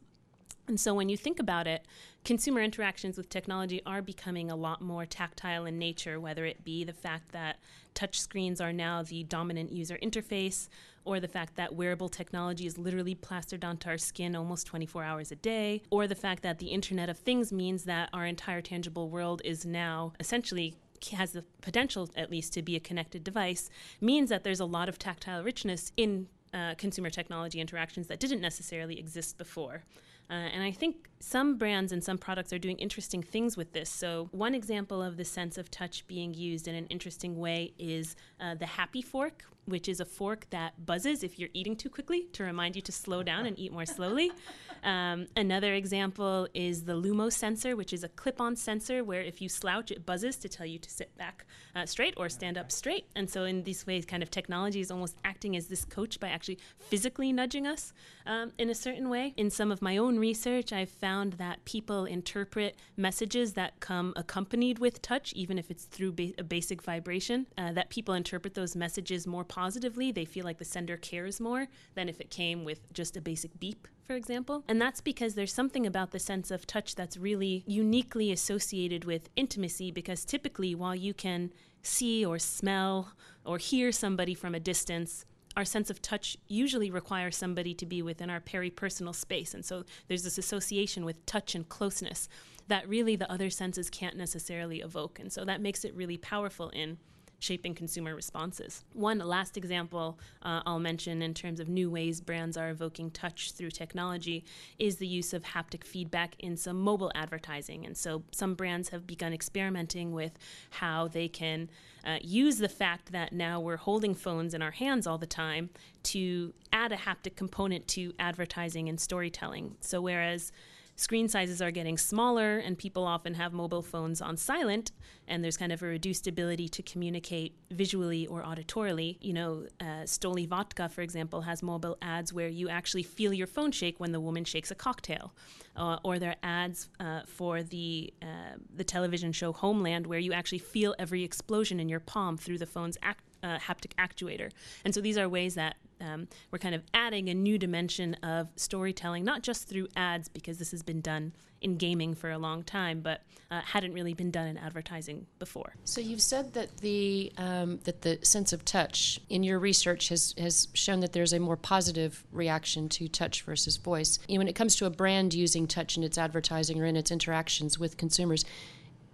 And 0.69 0.79
so 0.79 0.95
when 0.95 1.09
you 1.09 1.17
think 1.17 1.41
about 1.41 1.67
it, 1.67 1.85
consumer 2.25 2.63
interactions 2.63 3.17
with 3.17 3.29
technology 3.29 3.83
are 3.85 4.01
becoming 4.01 4.51
a 4.51 4.57
lot 4.57 4.81
more 4.81 5.05
tactile 5.05 5.67
in 5.67 5.79
nature, 5.79 6.21
whether 6.21 6.45
it 6.45 6.65
be 6.65 6.85
the 6.85 6.93
fact 6.93 7.33
that 7.33 7.59
touch 7.93 8.21
screens 8.21 8.61
are 8.61 8.73
now 8.73 9.03
the 9.03 9.25
dominant 9.25 9.73
user 9.73 9.99
interface, 10.01 10.69
or 11.05 11.19
the 11.19 11.27
fact 11.27 11.57
that 11.57 11.75
wearable 11.75 12.09
technology 12.09 12.67
is 12.67 12.79
literally 12.79 13.17
plastered 13.17 13.65
onto 13.65 13.89
our 13.89 13.99
skin 13.99 14.37
almost 14.37 14.67
24 14.67 15.03
hours 15.03 15.33
a 15.33 15.37
day, 15.37 15.83
or 15.91 16.07
the 16.07 16.15
fact 16.15 16.45
that 16.45 16.59
the 16.59 16.69
Internet 16.69 17.09
of 17.09 17.19
Things 17.19 17.53
means 17.53 17.83
that 17.85 18.09
our 18.13 18.27
entire 18.27 18.61
tangible 18.63 19.09
world 19.09 19.43
is 19.45 19.67
now 19.67 20.13
essentially 20.21 20.77
has 21.13 21.33
the 21.33 21.43
potential 21.63 22.11
at 22.15 22.31
least 22.31 22.53
to 22.53 22.63
be 22.63 22.77
a 22.77 22.81
connected 22.81 23.25
device 23.25 23.71
means 24.03 24.29
that 24.29 24.45
there's 24.45 24.61
a 24.61 24.67
lot 24.67 24.87
of 24.87 24.99
tactile 24.99 25.43
richness 25.43 25.93
in 25.97 26.29
uh, 26.55 26.75
consumer 26.77 27.11
technology 27.11 27.61
interactions 27.61 28.07
that 28.07 28.21
didn't 28.21 28.41
necessarily 28.41 28.99
exist 28.99 29.39
before. 29.39 29.85
Uh, 30.29 30.35
and 30.35 30.63
I 30.63 30.71
think 30.71 31.10
some 31.21 31.59
brands 31.59 31.93
and 31.93 32.03
some 32.03 32.19
products 32.19 32.53
are 32.53 32.59
doing 32.59 32.79
interesting 32.79 33.23
things 33.23 33.57
with 33.57 33.73
this. 33.73 33.91
So, 33.91 34.29
one 34.33 34.55
example 34.55 35.03
of 35.03 35.17
the 35.17 35.25
sense 35.25 35.59
of 35.59 35.71
touch 35.71 36.07
being 36.07 36.33
used 36.35 36.67
in 36.67 36.75
an 36.75 36.87
interesting 36.87 37.39
way 37.39 37.75
is 37.79 38.17
uh, 38.41 38.55
the 38.55 38.65
HAPIfork, 38.65 39.43
which 39.67 39.89
is 39.89 40.01
a 40.01 40.05
fork 40.05 40.47
that 40.51 40.85
buzzes 40.85 41.23
if 41.23 41.39
you're 41.39 41.51
eating 41.53 41.77
too 41.77 41.91
quickly 41.91 42.23
to 42.33 42.43
remind 42.43 42.75
you 42.75 42.83
to 42.83 42.93
slow 42.93 43.23
down 43.23 43.47
and 43.47 43.59
eat 43.59 43.73
more 43.73 43.87
slowly. 43.87 44.33
Um, 44.83 45.27
another 45.37 45.75
example 45.75 46.49
is 46.55 46.85
the 46.85 46.95
Lumo 46.95 47.31
sensor, 47.31 47.77
which 47.77 47.93
is 47.93 48.03
a 48.03 48.09
clip 48.09 48.41
on 48.41 48.57
sensor 48.57 49.05
where 49.05 49.21
if 49.21 49.43
you 49.43 49.49
slouch, 49.51 49.91
it 49.91 50.07
buzzes 50.07 50.37
to 50.39 50.49
tell 50.49 50.65
you 50.65 50.79
to 50.79 50.89
sit 50.91 51.15
back 51.19 51.45
uh, 51.77 51.85
straight 51.85 52.15
or 52.17 52.31
stand 52.31 52.57
up 52.57 52.73
straight. 52.73 53.05
And 53.15 53.29
so, 53.29 53.45
in 53.45 53.63
these 53.65 53.87
ways, 53.87 54.07
kind 54.07 54.23
of 54.23 54.31
technology 54.31 54.81
is 54.81 54.91
almost 54.91 55.17
acting 55.23 55.55
as 55.55 55.67
this 55.67 55.85
coach 55.85 56.19
by 56.19 56.29
actually 56.29 56.59
physically 56.79 57.31
nudging 57.31 57.67
us 57.67 57.93
um, 58.25 58.53
in 58.57 58.71
a 58.71 58.75
certain 58.75 59.11
way. 59.11 59.35
In 59.37 59.51
some 59.51 59.71
of 59.71 59.83
my 59.83 59.99
own 59.99 60.19
research, 60.19 60.73
I've 60.73 60.89
found 60.89 61.10
that 61.39 61.65
people 61.65 62.05
interpret 62.05 62.77
messages 62.97 63.55
that 63.55 63.81
come 63.81 64.13
accompanied 64.17 64.79
with 64.79 65.03
touch, 65.03 65.33
even 65.35 65.59
if 65.59 65.71
it's 65.71 65.85
through 65.85 66.13
ba- 66.13 66.33
a 66.39 66.45
basic 66.45 66.83
vibration, 66.83 67.47
uh, 67.59 67.73
that 67.73 67.91
people 67.91 68.15
interpret 68.15 68.55
those 68.55 68.77
messages 68.77 69.27
more 69.27 69.45
positively. 69.45 70.13
They 70.13 70.25
feel 70.25 70.45
like 70.45 70.59
the 70.59 70.65
sender 70.65 70.97
cares 70.97 71.41
more 71.41 71.67
than 71.95 72.09
if 72.09 72.21
it 72.21 72.31
came 72.31 72.65
with 72.65 72.93
just 72.93 73.17
a 73.17 73.21
basic 73.21 73.59
beep 73.59 73.89
for 74.11 74.17
example. 74.17 74.65
And 74.67 74.83
that's 74.83 75.01
because 75.01 75.37
there's 75.37 75.53
something 75.53 75.87
about 75.87 76.11
the 76.11 76.19
sense 76.19 76.51
of 76.51 76.67
touch 76.67 76.97
that's 76.97 77.17
really 77.17 77.63
uniquely 77.65 78.33
associated 78.33 79.05
with 79.05 79.29
intimacy, 79.37 79.93
because 79.93 80.25
typically, 80.25 80.75
while 80.75 80.97
you 80.97 81.15
can 81.15 81.53
see 81.83 82.25
or 82.25 82.37
smell 82.41 83.13
or 83.45 83.59
hear 83.59 83.93
somebody 83.93 84.35
from 84.35 84.53
a 84.53 84.59
distance, 84.59 85.25
our 85.57 85.65
sense 85.65 85.91
of 85.91 86.01
touch 86.01 86.37
usually 86.47 86.91
requires 86.91 87.37
somebody 87.37 87.75
to 87.75 87.87
be 87.87 88.03
within 88.03 88.31
our 88.31 88.41
peripersonal 88.41 89.15
space. 89.15 89.53
And 89.55 89.65
so 89.65 89.85
there's 90.09 90.23
this 90.23 90.39
association 90.39 91.05
with 91.05 91.25
touch 91.27 91.55
and 91.55 91.69
closeness 91.69 92.29
that 92.69 92.89
really 92.89 93.17
the 93.17 93.31
other 93.31 93.51
senses 93.51 93.91
can't 93.91 94.17
necessarily 94.17 94.81
evoke. 94.81 95.19
And 95.19 95.33
so 95.33 95.45
that 95.45 95.61
makes 95.61 95.85
it 95.85 95.95
really 95.95 96.17
powerful 96.17 96.69
in 96.71 96.99
shaping 97.41 97.75
consumer 97.75 98.15
responses. 98.15 98.85
One 98.93 99.19
last 99.19 99.57
example 99.57 100.19
uh, 100.43 100.61
I'll 100.65 100.79
mention 100.79 101.23
in 101.23 101.35
terms 101.35 101.59
of 101.59 101.69
new 101.69 101.91
ways 101.91 102.21
brands 102.21 102.57
are 102.57 102.71
evoking 102.71 103.11
touch 103.11 103.53
through 103.53 103.71
technology 103.71 104.45
is 104.79 104.97
the 104.97 105.07
use 105.07 105.33
of 105.33 105.43
haptic 105.43 105.83
feedback 105.83 106.37
in 106.39 106.57
some 106.57 106.79
mobile 106.79 107.11
advertising. 107.15 107.85
And 107.85 107.97
so 107.97 108.23
some 108.31 108.55
brands 108.55 108.91
have 108.91 109.07
begun 109.07 109.33
experimenting 109.33 110.13
with 110.13 110.39
how 110.71 111.09
they 111.09 111.29
can 111.29 111.71
uh, 112.05 112.19
use 112.23 112.59
the 112.59 112.69
fact 112.69 113.13
that 113.13 113.33
now 113.33 113.59
we're 113.59 113.77
holding 113.77 114.15
phones 114.15 114.55
in 114.55 114.63
our 114.63 114.71
hands 114.71 115.07
all 115.07 115.19
the 115.19 115.27
time 115.27 115.71
to 116.03 116.53
add 116.73 116.93
a 116.93 116.97
haptic 116.97 117.37
component 117.37 117.89
to 117.89 118.13
advertising 118.19 118.89
and 118.89 119.01
storytelling. 119.01 119.77
So 119.81 120.01
whereas 120.01 120.53
screen 121.01 121.29
sizes 121.29 121.63
are 121.63 121.71
getting 121.71 121.97
smaller 121.97 122.59
and 122.59 122.77
people 122.77 123.07
often 123.07 123.33
have 123.33 123.55
mobile 123.55 123.81
phones 123.81 124.21
on 124.21 124.37
silent 124.37 124.93
and 125.27 125.43
there's 125.43 125.57
kind 125.57 125.73
of 125.73 125.83
a 125.83 125.87
reduced 125.87 126.27
ability 126.27 126.69
to 126.69 126.83
communicate 126.83 127.55
visually 127.71 128.27
or 128.27 128.43
auditorily. 128.43 129.17
You 129.23 129.33
know 129.33 129.67
uh, 129.81 130.05
stoli 130.05 130.47
vodka 130.47 130.91
for 130.91 131.01
example 131.01 131.41
has 131.41 131.63
mobile 131.63 131.97
ads 132.03 132.35
where 132.35 132.49
you 132.49 132.69
actually 132.69 133.03
feel 133.03 133.33
your 133.33 133.47
phone 133.47 133.73
shake 133.73 133.99
when 133.99 134.13
the 134.13 134.21
woman 134.21 134.45
shakes 134.45 134.71
a 134.71 134.75
cocktail. 134.75 135.33
Uh, 135.75 135.97
or 136.05 136.19
there 136.19 136.31
are 136.31 136.43
ads 136.43 136.91
uh, 137.01 137.23
for 137.27 137.63
the 137.63 138.13
uh, 138.21 138.57
the 138.77 138.85
television 138.85 139.33
show 139.33 139.53
homeland 139.53 140.07
where 140.07 140.19
you 140.19 140.35
actually 140.35 140.59
feel 140.59 140.95
every 140.99 141.25
explosion 141.25 141.81
in 141.81 141.89
your 141.89 142.01
palm 142.01 142.37
through 142.37 142.59
the 142.59 142.67
phone's 142.67 142.99
act, 143.03 143.25
uh, 143.43 143.59
haptic 143.59 143.93
actuator 143.99 144.51
and 144.85 144.95
so 144.95 145.01
these 145.01 145.19
are 145.19 145.29
ways 145.29 145.55
that 145.55 145.77
um, 146.01 146.29
we're 146.51 146.59
kind 146.59 146.75
of 146.75 146.83
adding 146.95 147.29
a 147.29 147.35
new 147.35 147.59
dimension 147.59 148.15
of 148.23 148.49
storytelling, 148.57 149.25
not 149.25 149.43
just 149.43 149.69
through 149.69 149.89
ads, 149.97 150.29
because 150.29 150.59
this 150.59 150.71
has 150.71 150.83
been 150.83 151.01
done 151.01 151.33
in 151.61 151.77
gaming 151.77 152.15
for 152.15 152.31
a 152.31 152.39
long 152.39 152.63
time, 152.63 153.01
but 153.01 153.23
uh, 153.51 153.61
hadn't 153.61 153.93
really 153.93 154.15
been 154.15 154.31
done 154.31 154.47
in 154.47 154.57
advertising 154.57 155.27
before. 155.39 155.75
So 155.85 156.01
you've 156.01 156.23
said 156.23 156.55
that 156.55 156.79
the 156.79 157.33
um, 157.37 157.81
that 157.85 158.01
the 158.01 158.19
sense 158.23 158.55
of 158.55 158.65
touch 158.65 159.21
in 159.29 159.43
your 159.43 159.59
research 159.59 160.09
has 160.09 160.35
has 160.39 160.69
shown 160.73 161.01
that 161.01 161.13
there's 161.13 161.35
a 161.35 161.39
more 161.39 161.57
positive 161.57 162.25
reaction 162.33 162.89
to 162.91 163.09
touch 163.09 163.43
versus 163.43 163.77
voice. 163.77 164.19
You 164.27 164.37
know, 164.37 164.41
when 164.41 164.49
it 164.49 164.55
comes 164.55 164.75
to 164.77 164.87
a 164.87 164.91
brand 164.91 165.35
using 165.35 165.67
touch 165.67 165.99
in 165.99 166.03
its 166.03 166.17
advertising 166.17 166.81
or 166.81 166.87
in 166.87 166.97
its 166.97 167.11
interactions 167.11 167.79
with 167.79 167.97
consumers. 167.97 168.45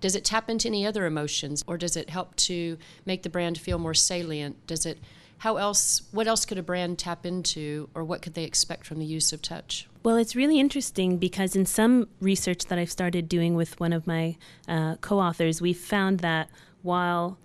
Does 0.07 0.15
it 0.15 0.25
tap 0.25 0.49
into 0.49 0.69
any 0.69 0.87
other 0.87 1.05
emotions, 1.05 1.65
or 1.67 1.77
does 1.77 1.97
it 1.97 2.11
help 2.11 2.37
to 2.37 2.79
make 3.07 3.25
the 3.25 3.29
brand 3.29 3.59
feel 3.59 3.77
more 3.77 3.93
salient? 3.93 4.65
Does 4.69 4.87
it 4.87 4.99
how 5.39 5.57
else 5.57 6.03
what 6.13 6.29
else 6.29 6.45
could 6.45 6.59
a 6.59 6.63
brand 6.63 6.97
tap 6.97 7.27
into 7.27 7.89
or 7.93 8.05
what 8.05 8.23
could 8.23 8.35
they 8.35 8.45
expect 8.45 8.87
from 8.87 9.01
the 9.01 9.05
use 9.05 9.33
of 9.33 9.43
touch 9.43 9.89
well 10.05 10.15
it's 10.15 10.37
really 10.37 10.61
interesting 10.61 11.19
because 11.19 11.57
in 11.57 11.67
some 11.67 12.09
research 12.21 12.67
that 12.67 12.79
i've 12.79 12.91
started 12.91 13.29
doing 13.29 13.57
with 13.57 13.79
one 13.81 13.93
of 13.93 14.07
my 14.07 14.37
uh, 14.69 14.95
co-authors 15.03 15.61
we've 15.61 15.77
found 15.77 16.21
that 16.21 16.49
while 16.83 17.37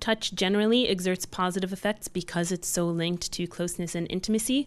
touch 0.00 0.34
generally 0.34 0.88
exerts 0.88 1.24
positive 1.24 1.72
effects 1.72 2.08
because 2.08 2.52
it's 2.52 2.68
so 2.68 2.84
linked 2.84 3.30
to 3.32 3.46
closeness 3.46 3.94
and 3.94 4.06
intimacy 4.10 4.66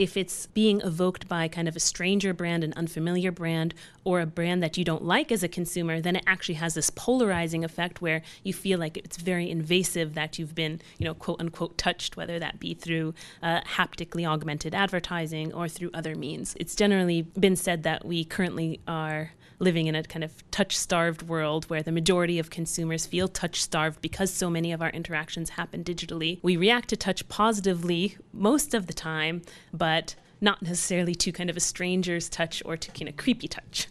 if 0.00 0.16
it's 0.16 0.46
being 0.46 0.80
evoked 0.80 1.28
by 1.28 1.46
kind 1.46 1.68
of 1.68 1.76
a 1.76 1.80
stranger 1.80 2.32
brand, 2.32 2.64
an 2.64 2.72
unfamiliar 2.74 3.30
brand, 3.30 3.74
or 4.02 4.22
a 4.22 4.26
brand 4.26 4.62
that 4.62 4.78
you 4.78 4.82
don't 4.82 5.04
like 5.04 5.30
as 5.30 5.42
a 5.42 5.48
consumer, 5.48 6.00
then 6.00 6.16
it 6.16 6.24
actually 6.26 6.54
has 6.54 6.72
this 6.72 6.88
polarizing 6.88 7.62
effect 7.64 8.00
where 8.00 8.22
you 8.42 8.54
feel 8.54 8.78
like 8.78 8.96
it's 8.96 9.18
very 9.18 9.50
invasive 9.50 10.14
that 10.14 10.38
you've 10.38 10.54
been, 10.54 10.80
you 10.96 11.04
know, 11.04 11.12
quote 11.12 11.38
unquote 11.38 11.76
touched, 11.76 12.16
whether 12.16 12.38
that 12.38 12.58
be 12.58 12.72
through 12.72 13.12
uh, 13.42 13.60
haptically 13.66 14.24
augmented 14.24 14.74
advertising 14.74 15.52
or 15.52 15.68
through 15.68 15.90
other 15.92 16.14
means. 16.14 16.56
It's 16.58 16.74
generally 16.74 17.20
been 17.38 17.54
said 17.54 17.82
that 17.82 18.06
we 18.06 18.24
currently 18.24 18.80
are 18.88 19.32
living 19.60 19.86
in 19.86 19.94
a 19.94 20.02
kind 20.02 20.24
of 20.24 20.50
touch 20.50 20.76
starved 20.76 21.22
world 21.22 21.66
where 21.66 21.82
the 21.82 21.92
majority 21.92 22.38
of 22.38 22.50
consumers 22.50 23.06
feel 23.06 23.28
touch 23.28 23.62
starved 23.62 24.00
because 24.00 24.32
so 24.32 24.50
many 24.50 24.72
of 24.72 24.82
our 24.82 24.90
interactions 24.90 25.50
happen 25.50 25.84
digitally. 25.84 26.40
We 26.42 26.56
react 26.56 26.88
to 26.88 26.96
touch 26.96 27.28
positively 27.28 28.16
most 28.32 28.74
of 28.74 28.86
the 28.86 28.92
time, 28.92 29.42
but 29.72 30.16
not 30.40 30.62
necessarily 30.62 31.14
to 31.14 31.30
kind 31.30 31.50
of 31.50 31.56
a 31.56 31.60
stranger's 31.60 32.28
touch 32.28 32.62
or 32.64 32.76
to 32.76 32.90
kind 32.90 33.08
of 33.08 33.16
creepy 33.16 33.46
touch. 33.46 33.86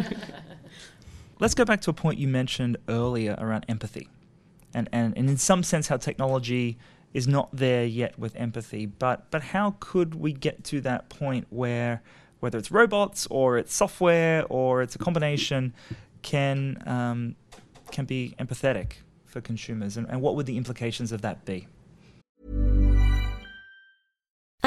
Let's 1.40 1.54
go 1.54 1.64
back 1.64 1.80
to 1.82 1.90
a 1.90 1.92
point 1.92 2.18
you 2.18 2.28
mentioned 2.28 2.78
earlier 2.88 3.34
around 3.38 3.66
empathy. 3.68 4.08
And, 4.74 4.88
and, 4.92 5.16
and 5.16 5.28
in 5.28 5.36
some 5.36 5.62
sense, 5.64 5.88
how 5.88 5.96
technology 5.96 6.78
is 7.14 7.26
not 7.26 7.48
there 7.52 7.84
yet 7.84 8.18
with 8.18 8.36
empathy. 8.36 8.86
But, 8.86 9.30
but 9.30 9.42
how 9.42 9.76
could 9.80 10.14
we 10.14 10.32
get 10.32 10.62
to 10.64 10.80
that 10.82 11.08
point 11.08 11.46
where 11.50 12.02
whether 12.40 12.58
it's 12.58 12.70
robots 12.70 13.26
or 13.30 13.58
it's 13.58 13.74
software 13.74 14.44
or 14.48 14.82
it's 14.82 14.94
a 14.94 14.98
combination, 14.98 15.74
can 16.22 16.82
um, 16.86 17.36
can 17.90 18.04
be 18.04 18.34
empathetic 18.38 18.92
for 19.24 19.40
consumers, 19.40 19.96
and, 19.96 20.08
and 20.08 20.20
what 20.20 20.34
would 20.36 20.46
the 20.46 20.56
implications 20.56 21.12
of 21.12 21.22
that 21.22 21.44
be? 21.44 21.68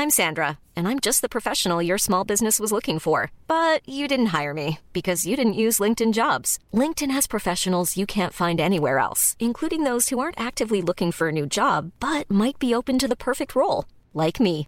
I'm 0.02 0.10
Sandra, 0.10 0.58
and 0.76 0.88
I'm 0.88 1.00
just 1.00 1.22
the 1.22 1.30
professional 1.30 1.82
your 1.82 1.98
small 1.98 2.24
business 2.24 2.60
was 2.60 2.72
looking 2.72 2.98
for. 2.98 3.32
But 3.46 3.88
you 3.88 4.08
didn't 4.08 4.34
hire 4.38 4.54
me 4.54 4.80
because 4.94 5.28
you 5.28 5.36
didn't 5.36 5.62
use 5.66 5.80
LinkedIn 5.80 6.14
jobs. 6.14 6.58
LinkedIn 6.74 7.12
has 7.12 7.28
professionals 7.28 7.98
you 7.98 8.06
can't 8.06 8.34
find 8.34 8.60
anywhere 8.60 8.98
else, 8.98 9.36
including 9.40 9.84
those 9.84 10.10
who 10.10 10.20
aren't 10.20 10.40
actively 10.40 10.82
looking 10.82 11.12
for 11.12 11.28
a 11.28 11.32
new 11.32 11.46
job 11.46 11.92
but 12.00 12.32
might 12.32 12.58
be 12.58 12.74
open 12.74 12.98
to 13.00 13.08
the 13.08 13.24
perfect 13.28 13.54
role, 13.54 13.86
like 14.14 14.40
me. 14.40 14.68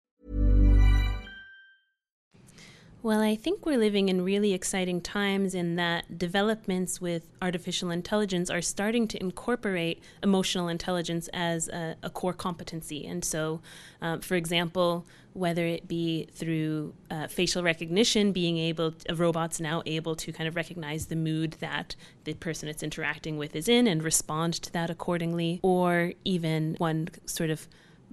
Well, 3.03 3.21
I 3.21 3.35
think 3.35 3.65
we're 3.65 3.79
living 3.79 4.09
in 4.09 4.23
really 4.23 4.53
exciting 4.53 5.01
times 5.01 5.55
in 5.55 5.75
that 5.75 6.19
developments 6.19 7.01
with 7.01 7.27
artificial 7.41 7.89
intelligence 7.89 8.51
are 8.51 8.61
starting 8.61 9.07
to 9.07 9.19
incorporate 9.19 10.03
emotional 10.21 10.67
intelligence 10.67 11.27
as 11.33 11.67
a, 11.69 11.95
a 12.03 12.11
core 12.11 12.33
competency. 12.33 13.07
And 13.07 13.25
so, 13.25 13.59
um, 14.03 14.21
for 14.21 14.35
example, 14.35 15.03
whether 15.33 15.65
it 15.65 15.87
be 15.87 16.27
through 16.31 16.93
uh, 17.09 17.25
facial 17.25 17.63
recognition, 17.63 18.33
being 18.33 18.59
able, 18.59 18.91
to, 18.91 19.11
a 19.13 19.15
robot's 19.15 19.59
now 19.59 19.81
able 19.87 20.15
to 20.17 20.31
kind 20.31 20.47
of 20.47 20.55
recognize 20.55 21.07
the 21.07 21.15
mood 21.15 21.53
that 21.53 21.95
the 22.25 22.35
person 22.35 22.69
it's 22.69 22.83
interacting 22.83 23.35
with 23.35 23.55
is 23.55 23.67
in 23.67 23.87
and 23.87 24.03
respond 24.03 24.53
to 24.53 24.71
that 24.73 24.91
accordingly, 24.91 25.59
or 25.63 26.13
even 26.23 26.75
one 26.77 27.07
sort 27.25 27.49
of 27.49 27.67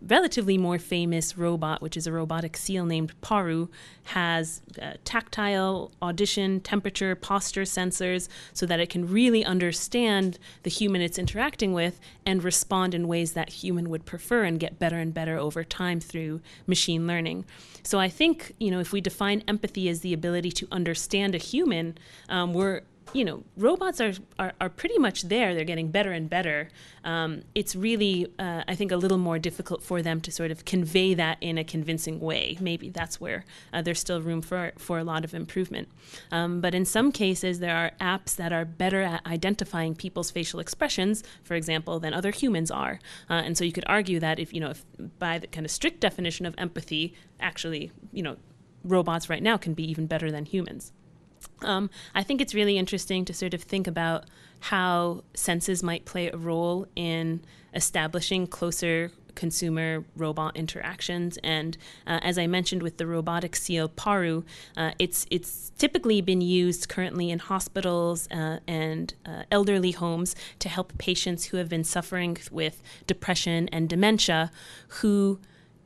relatively 0.06 0.56
more 0.58 0.78
famous 0.78 1.36
robot, 1.36 1.82
which 1.82 1.96
is 1.96 2.06
a 2.06 2.12
robotic 2.12 2.56
seal 2.56 2.84
named 2.84 3.12
Paro, 3.20 3.68
has 4.04 4.62
uh, 4.80 4.92
tactile, 5.04 5.90
audition, 6.00 6.60
temperature, 6.60 7.14
posture 7.14 7.62
sensors 7.62 8.28
so 8.52 8.64
that 8.66 8.80
it 8.80 8.88
can 8.88 9.10
really 9.10 9.44
understand 9.44 10.38
the 10.62 10.70
human 10.70 11.02
it's 11.02 11.18
interacting 11.18 11.72
with 11.72 12.00
and 12.24 12.42
respond 12.42 12.94
in 12.94 13.08
ways 13.08 13.32
that 13.32 13.50
human 13.50 13.90
would 13.90 14.04
prefer 14.06 14.44
and 14.44 14.60
get 14.60 14.78
better 14.78 14.98
and 14.98 15.12
better 15.12 15.36
over 15.36 15.64
time 15.64 16.00
through 16.00 16.40
machine 16.66 17.06
learning. 17.06 17.44
So 17.82 17.98
I 17.98 18.08
think, 18.08 18.54
you 18.58 18.70
know, 18.70 18.80
if 18.80 18.92
we 18.92 19.00
define 19.00 19.42
empathy 19.48 19.88
as 19.88 20.00
the 20.00 20.12
ability 20.12 20.52
to 20.52 20.68
understand 20.70 21.34
a 21.34 21.38
human, 21.38 21.98
um, 22.28 22.52
we're 22.52 22.82
you 23.12 23.24
know, 23.24 23.42
robots 23.56 24.00
are, 24.00 24.12
are, 24.38 24.52
are, 24.60 24.68
pretty 24.68 24.98
much 24.98 25.22
there. 25.22 25.54
They're 25.54 25.64
getting 25.64 25.90
better 25.90 26.12
and 26.12 26.28
better. 26.28 26.68
Um, 27.04 27.42
it's 27.54 27.74
really, 27.74 28.26
uh, 28.38 28.64
I 28.68 28.74
think, 28.74 28.92
a 28.92 28.96
little 28.96 29.18
more 29.18 29.38
difficult 29.38 29.82
for 29.82 30.02
them 30.02 30.20
to 30.22 30.30
sort 30.30 30.50
of 30.50 30.64
convey 30.64 31.14
that 31.14 31.38
in 31.40 31.58
a 31.58 31.64
convincing 31.64 32.20
way. 32.20 32.56
Maybe 32.60 32.90
that's 32.90 33.20
where 33.20 33.44
uh, 33.72 33.82
there's 33.82 33.98
still 33.98 34.20
room 34.20 34.42
for, 34.42 34.72
for 34.76 34.98
a 34.98 35.04
lot 35.04 35.24
of 35.24 35.34
improvement. 35.34 35.88
Um, 36.30 36.60
but 36.60 36.74
in 36.74 36.84
some 36.84 37.10
cases, 37.10 37.60
there 37.60 37.76
are 37.76 37.92
apps 38.00 38.36
that 38.36 38.52
are 38.52 38.64
better 38.64 39.02
at 39.02 39.24
identifying 39.26 39.94
people's 39.94 40.30
facial 40.30 40.60
expressions, 40.60 41.22
for 41.42 41.54
example, 41.54 41.98
than 42.00 42.12
other 42.12 42.30
humans 42.30 42.70
are. 42.70 43.00
Uh, 43.30 43.34
and 43.34 43.56
so 43.56 43.64
you 43.64 43.72
could 43.72 43.84
argue 43.86 44.20
that 44.20 44.38
if, 44.38 44.52
you 44.52 44.60
know, 44.60 44.70
if 44.70 44.84
by 45.18 45.38
the 45.38 45.46
kind 45.46 45.64
of 45.64 45.70
strict 45.70 46.00
definition 46.00 46.44
of 46.44 46.54
empathy, 46.58 47.14
actually, 47.40 47.90
you 48.12 48.22
know, 48.22 48.36
robots 48.84 49.28
right 49.28 49.42
now 49.42 49.56
can 49.56 49.74
be 49.74 49.88
even 49.88 50.06
better 50.06 50.30
than 50.30 50.44
humans. 50.44 50.92
Um, 51.62 51.90
I 52.14 52.22
think 52.22 52.40
it's 52.40 52.54
really 52.54 52.78
interesting 52.78 53.24
to 53.26 53.34
sort 53.34 53.54
of 53.54 53.62
think 53.62 53.86
about 53.86 54.24
how 54.60 55.22
senses 55.34 55.82
might 55.82 56.04
play 56.04 56.30
a 56.30 56.36
role 56.36 56.86
in 56.96 57.40
establishing 57.74 58.46
closer 58.46 59.12
consumer 59.38 60.04
robot 60.16 60.56
interactions. 60.56 61.38
And 61.44 61.78
uh, 62.08 62.18
as 62.22 62.38
I 62.38 62.48
mentioned 62.48 62.82
with 62.82 62.96
the 62.96 63.06
robotic 63.06 63.54
seal 63.54 63.88
Paro, 63.88 64.44
uh, 64.76 64.90
it's 64.98 65.26
it's 65.30 65.70
typically 65.78 66.20
been 66.20 66.40
used 66.40 66.88
currently 66.88 67.30
in 67.30 67.38
hospitals 67.38 68.28
uh, 68.32 68.58
and 68.66 69.14
uh, 69.24 69.44
elderly 69.52 69.92
homes 69.92 70.34
to 70.58 70.68
help 70.68 70.98
patients 70.98 71.46
who 71.46 71.56
have 71.56 71.68
been 71.68 71.84
suffering 71.84 72.36
with 72.50 72.82
depression 73.06 73.68
and 73.68 73.88
dementia, 73.88 74.50
who 74.88 75.38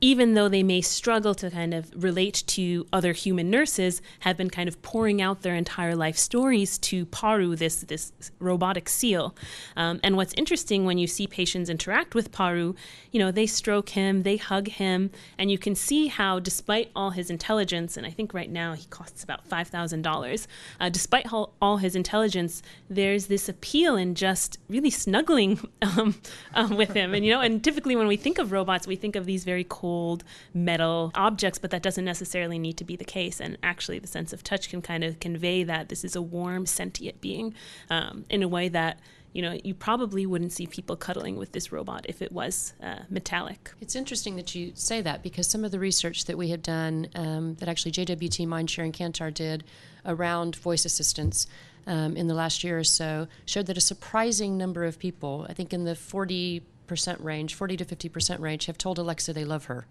even 0.03 0.33
though 0.33 0.49
they 0.49 0.63
may 0.63 0.81
struggle 0.81 1.33
to 1.33 1.49
kind 1.49 1.73
of 1.73 1.89
relate 1.95 2.43
to 2.45 2.85
other 2.91 3.13
human 3.13 3.49
nurses, 3.49 4.01
have 4.19 4.35
been 4.35 4.49
kind 4.49 4.67
of 4.67 4.81
pouring 4.81 5.21
out 5.21 5.43
their 5.43 5.55
entire 5.55 5.95
life 5.95 6.17
stories 6.17 6.77
to 6.77 7.05
Paro, 7.05 7.57
this 7.57 7.77
this 7.77 8.11
robotic 8.37 8.89
seal. 8.89 9.33
Um, 9.77 10.01
and 10.03 10.17
what's 10.17 10.33
interesting 10.33 10.83
when 10.83 10.97
you 10.97 11.07
see 11.07 11.25
patients 11.25 11.69
interact 11.69 12.15
with 12.15 12.33
Paro, 12.33 12.75
you 13.11 13.19
know, 13.19 13.31
they 13.31 13.45
stroke 13.45 13.91
him, 13.91 14.23
they 14.23 14.35
hug 14.35 14.67
him, 14.67 15.09
and 15.37 15.49
you 15.49 15.57
can 15.57 15.73
see 15.73 16.07
how, 16.07 16.37
despite 16.37 16.91
all 16.93 17.11
his 17.11 17.29
intelligence, 17.29 17.95
and 17.95 18.05
I 18.05 18.09
think 18.09 18.33
right 18.33 18.51
now 18.51 18.73
he 18.73 18.85
costs 18.87 19.23
about 19.23 19.47
five 19.47 19.69
thousand 19.69 20.05
uh, 20.05 20.11
dollars, 20.11 20.49
despite 20.91 21.31
all, 21.31 21.53
all, 21.61 21.77
his 21.77 21.95
intelligence, 21.95 22.61
there's 22.89 23.27
this 23.27 23.47
appeal 23.47 23.95
in 23.95 24.15
just 24.15 24.59
really 24.67 24.89
snuggling 24.89 25.65
um, 25.81 26.15
uh, 26.53 26.67
with 26.75 26.91
him. 26.91 27.13
And 27.13 27.23
you 27.25 27.31
know, 27.31 27.39
and 27.39 27.63
typically 27.63 27.95
when 27.95 28.07
we 28.07 28.17
think 28.17 28.37
of 28.37 28.51
robots, 28.51 28.85
we 28.85 28.97
think 28.97 29.15
of 29.15 29.25
these 29.25 29.45
very 29.45 29.63
cold 29.63 29.92
cold 29.93 30.23
metal 30.53 31.11
objects, 31.13 31.59
but 31.59 31.69
that 31.71 31.83
doesn't 31.83 32.05
necessarily 32.05 32.57
need 32.57 32.77
to 32.77 32.83
be 32.83 32.95
the 32.95 33.05
case. 33.05 33.39
And 33.39 33.57
actually, 33.61 33.99
the 33.99 34.07
sense 34.07 34.33
of 34.33 34.43
touch 34.43 34.69
can 34.69 34.81
kind 34.81 35.03
of 35.03 35.19
convey 35.19 35.63
that 35.63 35.89
this 35.89 36.03
is 36.03 36.15
a 36.15 36.21
warm, 36.21 36.65
sentient 36.65 37.21
being 37.21 37.53
um, 37.89 38.25
in 38.29 38.41
a 38.41 38.47
way 38.47 38.69
that 38.69 38.99
you 39.33 39.41
know, 39.41 39.57
you 39.63 39.73
probably 39.73 40.27
wouldn't 40.27 40.51
see 40.51 40.67
people 40.67 40.95
cuddling 40.95 41.37
with 41.37 41.53
this 41.53 41.71
robot 41.71 42.05
if 42.07 42.21
it 42.21 42.31
was 42.31 42.73
uh, 42.83 42.99
metallic. 43.09 43.71
It's 43.81 43.95
interesting 43.95 44.35
that 44.35 44.53
you 44.53 44.73
say 44.75 45.01
that 45.01 45.23
because 45.23 45.47
some 45.47 45.65
of 45.65 45.71
the 45.71 45.79
research 45.79 46.25
that 46.25 46.37
we 46.37 46.49
have 46.49 46.61
done, 46.61 47.07
um, 47.15 47.55
that 47.55 47.67
actually 47.67 47.93
JWT 47.93 48.47
Mindshare 48.47 48.83
and 48.83 48.93
Kantar 48.93 49.33
did 49.33 49.63
around 50.05 50.55
voice 50.55 50.85
assistants 50.85 51.47
um, 51.87 52.15
in 52.15 52.27
the 52.27 52.35
last 52.35 52.63
year 52.63 52.77
or 52.77 52.83
so, 52.83 53.27
showed 53.45 53.65
that 53.65 53.77
a 53.77 53.81
surprising 53.81 54.55
number 54.55 54.83
of 54.85 54.99
people, 54.99 55.47
I 55.49 55.53
think 55.53 55.73
in 55.73 55.83
the 55.83 55.95
40 55.95 56.61
percent 56.87 57.19
range, 57.21 57.55
40 57.55 57.77
to 57.77 57.85
50 57.85 58.09
percent 58.09 58.41
range, 58.41 58.65
have 58.65 58.77
told 58.77 58.97
Alexa 58.99 59.33
they 59.33 59.45
love 59.45 59.65
her. 59.65 59.85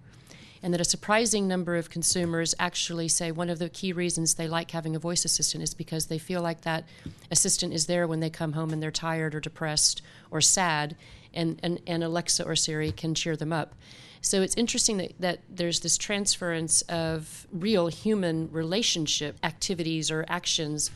And 0.63 0.73
that 0.73 0.81
a 0.81 0.85
surprising 0.85 1.49
number 1.49 1.75
of 1.77 1.91
consumers 1.91 2.55
actually 2.59 3.09
say 3.09 3.33
one 3.33 3.51
of 3.51 3.59
the 3.59 3.69
key 3.69 3.93
reasons 3.93 4.35
they 4.35 4.47
like 4.47 4.71
having 4.71 4.95
a 4.95 5.01
voice 5.01 5.25
assistant 5.25 5.65
is 5.65 5.75
because 5.75 6.07
they 6.07 6.19
feel 6.19 6.41
like 6.41 6.61
that 6.61 6.85
assistant 7.33 7.75
is 7.75 7.87
there 7.87 8.07
when 8.07 8.21
they 8.21 8.31
come 8.31 8.53
home 8.53 8.71
and 8.71 8.81
they're 8.81 8.93
tired 8.93 9.35
or 9.35 9.41
depressed 9.41 10.03
or 10.31 10.41
sad, 10.41 10.95
and, 11.35 11.59
and, 11.65 11.81
and 11.87 12.05
Alexa 12.05 12.45
or 12.45 12.55
Siri 12.55 12.93
can 12.93 13.15
cheer 13.15 13.37
them 13.37 13.53
up. 13.53 13.75
So 14.21 14.41
it's 14.41 14.55
interesting 14.55 14.99
that, 14.99 15.13
that 15.19 15.41
there's 15.51 15.81
this 15.81 15.99
transference 15.99 16.83
of 16.83 17.49
real 17.53 17.89
human 17.89 18.49
relationship 18.53 19.37
activities 19.43 20.13
or 20.13 20.25
actions 20.29 20.93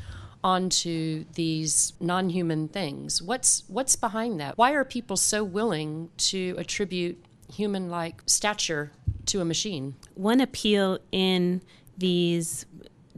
onto 0.46 1.24
these 1.34 1.92
non-human 1.98 2.68
things. 2.68 3.20
What's 3.20 3.64
what's 3.66 3.96
behind 3.96 4.38
that? 4.38 4.56
Why 4.56 4.74
are 4.74 4.84
people 4.84 5.16
so 5.16 5.42
willing 5.42 6.08
to 6.18 6.54
attribute 6.56 7.18
human-like 7.52 8.22
stature 8.26 8.92
to 9.26 9.40
a 9.40 9.44
machine? 9.44 9.96
One 10.14 10.40
appeal 10.40 11.00
in 11.10 11.62
these 11.98 12.64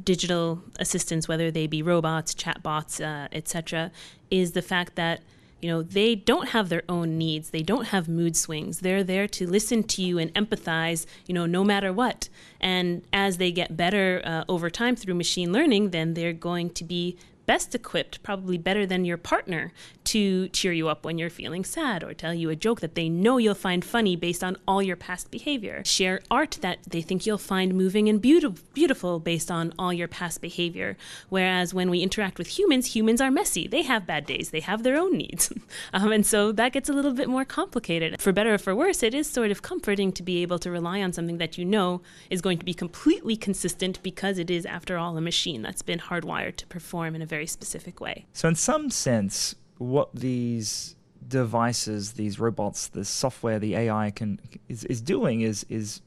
digital 0.02 0.62
assistants, 0.78 1.28
whether 1.28 1.50
they 1.50 1.66
be 1.66 1.82
robots, 1.82 2.34
chatbots, 2.34 2.98
uh, 3.04 3.28
etc., 3.32 3.92
is 4.30 4.52
the 4.52 4.62
fact 4.62 4.94
that 4.94 5.20
you 5.60 5.68
know 5.68 5.82
they 5.82 6.14
don't 6.14 6.50
have 6.50 6.68
their 6.68 6.82
own 6.88 7.18
needs. 7.18 7.50
They 7.50 7.62
don't 7.62 7.86
have 7.88 8.08
mood 8.08 8.36
swings. 8.36 8.80
They're 8.80 9.04
there 9.04 9.26
to 9.28 9.46
listen 9.46 9.82
to 9.84 10.02
you 10.02 10.18
and 10.18 10.32
empathize 10.34 11.06
you 11.26 11.34
know 11.34 11.46
no 11.46 11.64
matter 11.64 11.92
what. 11.92 12.28
And 12.60 13.02
as 13.12 13.38
they 13.38 13.52
get 13.52 13.76
better 13.76 14.22
uh, 14.24 14.44
over 14.48 14.70
time 14.70 14.96
through 14.96 15.14
machine 15.14 15.52
learning 15.52 15.90
then 15.90 16.14
they're 16.14 16.32
going 16.32 16.70
to 16.70 16.84
be 16.84 17.16
best 17.48 17.74
equipped, 17.74 18.22
probably 18.22 18.58
better 18.58 18.84
than 18.84 19.06
your 19.06 19.16
partner, 19.16 19.72
to 20.04 20.48
cheer 20.50 20.72
you 20.72 20.88
up 20.88 21.04
when 21.04 21.16
you're 21.16 21.30
feeling 21.30 21.64
sad 21.64 22.04
or 22.04 22.12
tell 22.12 22.34
you 22.34 22.50
a 22.50 22.56
joke 22.56 22.80
that 22.80 22.94
they 22.94 23.08
know 23.08 23.38
you'll 23.38 23.54
find 23.54 23.82
funny 23.82 24.16
based 24.16 24.44
on 24.44 24.56
all 24.68 24.82
your 24.82 24.96
past 24.96 25.30
behavior. 25.30 25.82
Share 25.84 26.20
art 26.30 26.58
that 26.60 26.78
they 26.86 27.00
think 27.00 27.24
you'll 27.24 27.38
find 27.38 27.74
moving 27.74 28.06
and 28.06 28.20
beautiful 28.20 29.18
based 29.18 29.50
on 29.50 29.72
all 29.78 29.94
your 29.94 30.08
past 30.08 30.42
behavior. 30.42 30.96
Whereas 31.30 31.72
when 31.72 31.88
we 31.88 32.00
interact 32.00 32.36
with 32.36 32.58
humans, 32.58 32.94
humans 32.94 33.20
are 33.20 33.30
messy. 33.30 33.66
They 33.66 33.82
have 33.82 34.06
bad 34.06 34.26
days, 34.26 34.50
they 34.50 34.60
have 34.60 34.82
their 34.82 34.96
own 34.96 35.16
needs. 35.16 35.50
um, 35.94 36.12
and 36.12 36.26
so 36.26 36.52
that 36.52 36.72
gets 36.72 36.90
a 36.90 36.92
little 36.92 37.14
bit 37.14 37.28
more 37.28 37.46
complicated. 37.46 38.20
For 38.20 38.32
better 38.32 38.54
or 38.54 38.58
for 38.58 38.74
worse, 38.74 39.02
it 39.02 39.14
is 39.14 39.26
sort 39.26 39.50
of 39.50 39.62
comforting 39.62 40.12
to 40.12 40.22
be 40.22 40.42
able 40.42 40.58
to 40.58 40.70
rely 40.70 41.00
on 41.00 41.14
something 41.14 41.38
that 41.38 41.56
you 41.56 41.64
know 41.64 42.02
is 42.28 42.42
going 42.42 42.58
to 42.58 42.64
be 42.66 42.74
completely 42.74 43.36
consistent 43.36 44.02
because 44.02 44.36
it 44.36 44.50
is, 44.50 44.66
after 44.66 44.98
all, 44.98 45.16
a 45.16 45.22
machine 45.22 45.62
that's 45.62 45.82
been 45.82 45.98
hardwired 45.98 46.56
to 46.56 46.66
perform 46.66 47.14
in 47.14 47.22
a 47.22 47.26
very 47.26 47.37
very 47.38 47.46
specific 47.46 48.00
way. 48.00 48.26
So, 48.32 48.48
in 48.48 48.56
some 48.56 48.90
sense, 48.90 49.54
what 49.78 50.08
these 50.12 50.96
devices, 51.28 52.12
these 52.12 52.40
robots, 52.40 52.88
the 52.88 53.04
software, 53.04 53.58
the 53.60 53.76
AI 53.76 54.10
can 54.10 54.40
is, 54.68 54.84
is 54.84 55.00
doing 55.00 55.42
is 55.42 55.64
is 55.68 56.02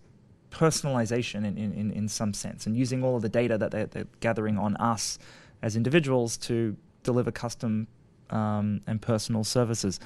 personalization 0.50 1.46
in, 1.50 1.58
in, 1.58 1.92
in 1.92 2.10
some 2.10 2.34
sense 2.34 2.68
and 2.68 2.76
using 2.76 3.02
all 3.06 3.16
of 3.16 3.22
the 3.22 3.30
data 3.30 3.58
that 3.58 3.72
they're, 3.72 3.86
they're 3.86 4.12
gathering 4.20 4.58
on 4.58 4.76
us 4.76 5.18
as 5.62 5.78
individuals 5.78 6.36
to 6.36 6.76
deliver 7.04 7.32
custom 7.32 7.88
um, 8.32 8.82
and 8.86 9.02
personal 9.02 9.46
services. 9.46 9.98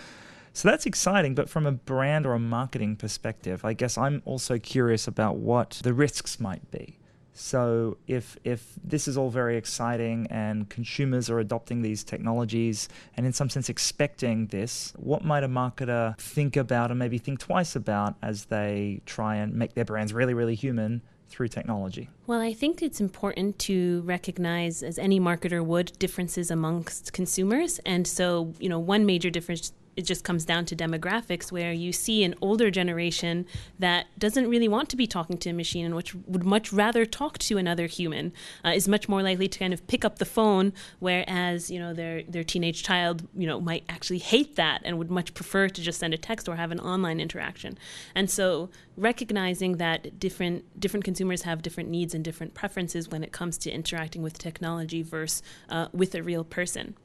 So 0.54 0.70
that's 0.70 0.86
exciting, 0.86 1.34
but 1.34 1.50
from 1.50 1.66
a 1.66 1.72
brand 1.72 2.28
or 2.28 2.34
a 2.34 2.40
marketing 2.40 2.96
perspective, 2.96 3.66
I 3.66 3.74
guess 3.74 3.98
I'm 3.98 4.22
also 4.26 4.60
curious 4.60 5.08
about 5.08 5.38
what 5.38 5.82
the 5.82 5.94
risks 5.96 6.40
might 6.40 6.70
be. 6.70 7.00
So 7.38 7.98
if 8.08 8.38
if 8.46 8.74
this 8.82 9.08
is 9.10 9.18
all 9.18 9.30
very 9.30 9.58
exciting 9.58 10.26
and 10.30 10.70
consumers 10.70 11.30
are 11.30 11.40
adopting 11.40 11.82
these 11.82 12.04
technologies 12.04 12.88
and 13.18 13.26
in 13.26 13.34
some 13.34 13.50
sense 13.50 13.68
expecting 13.68 14.48
this, 14.48 14.94
what 14.96 15.24
might 15.26 15.44
a 15.44 15.50
marketer 15.50 16.18
think 16.18 16.56
about 16.56 16.92
and 16.92 16.98
maybe 16.98 17.18
think 17.18 17.40
twice 17.40 17.76
about 17.76 18.16
as 18.22 18.46
they 18.46 19.02
try 19.06 19.36
and 19.36 19.54
make 19.54 19.74
their 19.74 19.86
brands 19.86 20.14
really 20.14 20.34
really 20.34 20.56
human 20.56 21.02
through 21.28 21.50
technology? 21.50 22.10
Well, 22.26 22.40
I 22.40 22.54
think 22.54 22.82
it's 22.82 23.02
important 23.02 23.60
to 23.60 24.02
recognize, 24.06 24.84
as 24.84 24.98
any 24.98 25.20
marketer 25.20 25.66
would, 25.66 25.92
differences 26.00 26.52
amongst 26.52 27.12
consumers. 27.14 27.80
And 27.80 28.08
so, 28.08 28.54
you 28.60 28.70
know, 28.70 28.80
one 28.80 29.06
major 29.06 29.30
difference 29.30 29.74
it 29.96 30.04
just 30.04 30.24
comes 30.24 30.46
down 30.46 30.66
to 30.66 30.76
demographics 30.76 31.52
where 31.52 31.72
you 31.72 31.92
see 31.92 32.24
an 32.24 32.36
older 32.42 32.70
generation 32.70 33.46
that 33.80 34.08
doesn't 34.18 34.50
really 34.50 34.68
want 34.68 34.90
to 34.90 34.96
be 34.96 35.08
talking 35.08 35.38
to 35.38 35.50
a 35.50 35.54
machine 35.54 35.86
and 35.86 35.96
which 35.96 36.14
would 36.14 36.44
much 36.44 36.72
rather 36.72 37.06
talk 37.06 37.38
to 37.38 37.58
another 37.58 37.88
human 37.88 38.34
uh, 38.64 38.70
is 38.70 38.88
much 38.88 39.08
more 39.10 39.22
likely 39.22 39.48
to 39.48 39.60
kind 39.60 39.74
of 39.74 39.86
pick 39.88 40.06
up 40.06 40.20
the 40.20 40.26
phone 40.26 40.74
whereas 41.00 41.70
you 41.70 41.80
know 41.80 41.94
their 41.94 42.24
their 42.24 42.44
teenage 42.44 42.84
child 42.84 43.28
you 43.36 43.48
know 43.48 43.60
might 43.60 43.84
actually 43.90 44.20
hate 44.20 44.56
that 44.56 44.82
and 44.84 44.98
would 44.98 45.10
much 45.10 45.34
prefer 45.34 45.68
to 45.70 45.82
just 45.82 46.00
send 46.00 46.14
a 46.14 46.18
text 46.18 46.48
or 46.48 46.56
have 46.56 46.72
an 46.72 46.80
online 46.80 47.20
interaction. 47.20 47.78
And 48.14 48.30
so 48.30 48.70
recognizing 48.98 49.78
that 49.78 50.20
different 50.20 50.80
different 50.80 51.04
consumers 51.04 51.44
have 51.44 51.62
different 51.62 51.90
needs 51.90 52.14
and 52.14 52.24
different 52.24 52.54
preferences 52.54 53.10
when 53.10 53.24
it 53.24 53.32
comes 53.32 53.58
to 53.60 53.72
interacting 53.72 54.22
with 54.22 54.38
technology 54.38 55.02
versus 55.02 55.42
uh, 55.70 55.88
with 55.94 56.16
a 56.16 56.24
real 56.24 56.44
person 56.44 56.96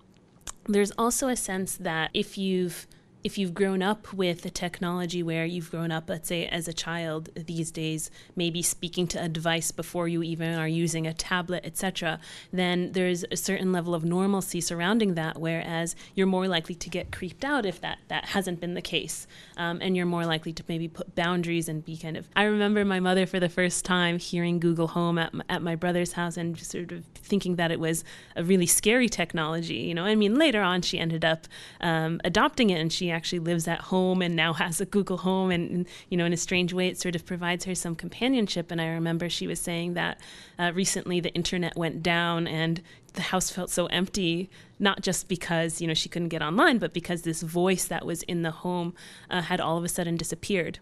there's 0.66 0.92
also 0.92 1.28
a 1.28 1.36
sense 1.36 1.76
that 1.76 2.10
if 2.14 2.38
you've 2.38 2.86
if 3.22 3.36
you've 3.36 3.54
grown 3.54 3.82
up 3.82 4.12
with 4.12 4.44
a 4.46 4.50
technology 4.50 5.22
where 5.22 5.44
you've 5.44 5.70
grown 5.70 5.90
up, 5.92 6.08
let's 6.08 6.28
say 6.28 6.46
as 6.46 6.66
a 6.68 6.72
child 6.72 7.28
these 7.34 7.70
days, 7.70 8.10
maybe 8.34 8.62
speaking 8.62 9.06
to 9.08 9.22
a 9.22 9.28
device 9.28 9.70
before 9.70 10.08
you 10.08 10.22
even 10.22 10.58
are 10.58 10.68
using 10.68 11.06
a 11.06 11.12
tablet, 11.12 11.64
etc., 11.64 12.18
then 12.52 12.92
there's 12.92 13.24
a 13.30 13.36
certain 13.36 13.72
level 13.72 13.94
of 13.94 14.04
normalcy 14.04 14.60
surrounding 14.60 15.14
that. 15.14 15.38
Whereas 15.38 15.94
you're 16.14 16.26
more 16.26 16.48
likely 16.48 16.74
to 16.76 16.88
get 16.88 17.12
creeped 17.12 17.44
out 17.44 17.66
if 17.66 17.80
that 17.80 17.98
that 18.08 18.26
hasn't 18.26 18.60
been 18.60 18.74
the 18.74 18.82
case, 18.82 19.26
um, 19.56 19.78
and 19.82 19.96
you're 19.96 20.06
more 20.06 20.24
likely 20.24 20.52
to 20.54 20.64
maybe 20.68 20.88
put 20.88 21.14
boundaries 21.14 21.68
and 21.68 21.84
be 21.84 21.96
kind 21.96 22.16
of. 22.16 22.28
I 22.34 22.44
remember 22.44 22.84
my 22.84 23.00
mother 23.00 23.26
for 23.26 23.38
the 23.38 23.48
first 23.48 23.84
time 23.84 24.18
hearing 24.18 24.60
Google 24.60 24.88
Home 24.88 25.18
at 25.18 25.32
at 25.48 25.62
my 25.62 25.74
brother's 25.74 26.12
house 26.12 26.36
and 26.36 26.58
sort 26.58 26.92
of 26.92 27.04
thinking 27.14 27.56
that 27.56 27.70
it 27.70 27.80
was 27.80 28.02
a 28.36 28.42
really 28.42 28.66
scary 28.66 29.08
technology. 29.08 29.74
You 29.74 29.94
know, 29.94 30.04
I 30.04 30.14
mean, 30.14 30.36
later 30.36 30.62
on 30.62 30.82
she 30.82 30.98
ended 30.98 31.24
up 31.24 31.46
um, 31.80 32.20
adopting 32.24 32.70
it 32.70 32.80
and 32.80 32.92
she 32.92 33.09
actually 33.10 33.40
lives 33.40 33.68
at 33.68 33.80
home 33.80 34.22
and 34.22 34.36
now 34.36 34.52
has 34.54 34.80
a 34.80 34.86
Google 34.86 35.18
Home, 35.18 35.50
and, 35.50 35.70
and, 35.70 35.88
you 36.08 36.16
know, 36.16 36.24
in 36.24 36.32
a 36.32 36.36
strange 36.36 36.72
way, 36.72 36.88
it 36.88 36.98
sort 36.98 37.14
of 37.14 37.24
provides 37.26 37.64
her 37.64 37.74
some 37.74 37.94
companionship. 37.94 38.70
And 38.70 38.80
I 38.80 38.88
remember 38.88 39.28
she 39.28 39.46
was 39.46 39.60
saying 39.60 39.94
that 39.94 40.20
uh, 40.58 40.72
recently 40.74 41.20
the 41.20 41.32
internet 41.34 41.76
went 41.76 42.02
down 42.02 42.46
and 42.46 42.82
the 43.14 43.22
house 43.22 43.50
felt 43.50 43.70
so 43.70 43.86
empty 43.86 44.48
not 44.78 45.02
just 45.02 45.28
because 45.28 45.80
you 45.80 45.88
know 45.88 45.94
she 45.94 46.08
couldn't 46.08 46.28
get 46.28 46.42
online 46.42 46.78
but 46.78 46.92
because 46.92 47.22
this 47.22 47.42
voice 47.42 47.86
that 47.86 48.06
was 48.06 48.22
in 48.22 48.42
the 48.42 48.52
home 48.52 48.94
uh, 49.30 49.42
had 49.42 49.60
all 49.60 49.76
of 49.76 49.82
a 49.82 49.88
sudden 49.88 50.16
disappeared 50.16 50.78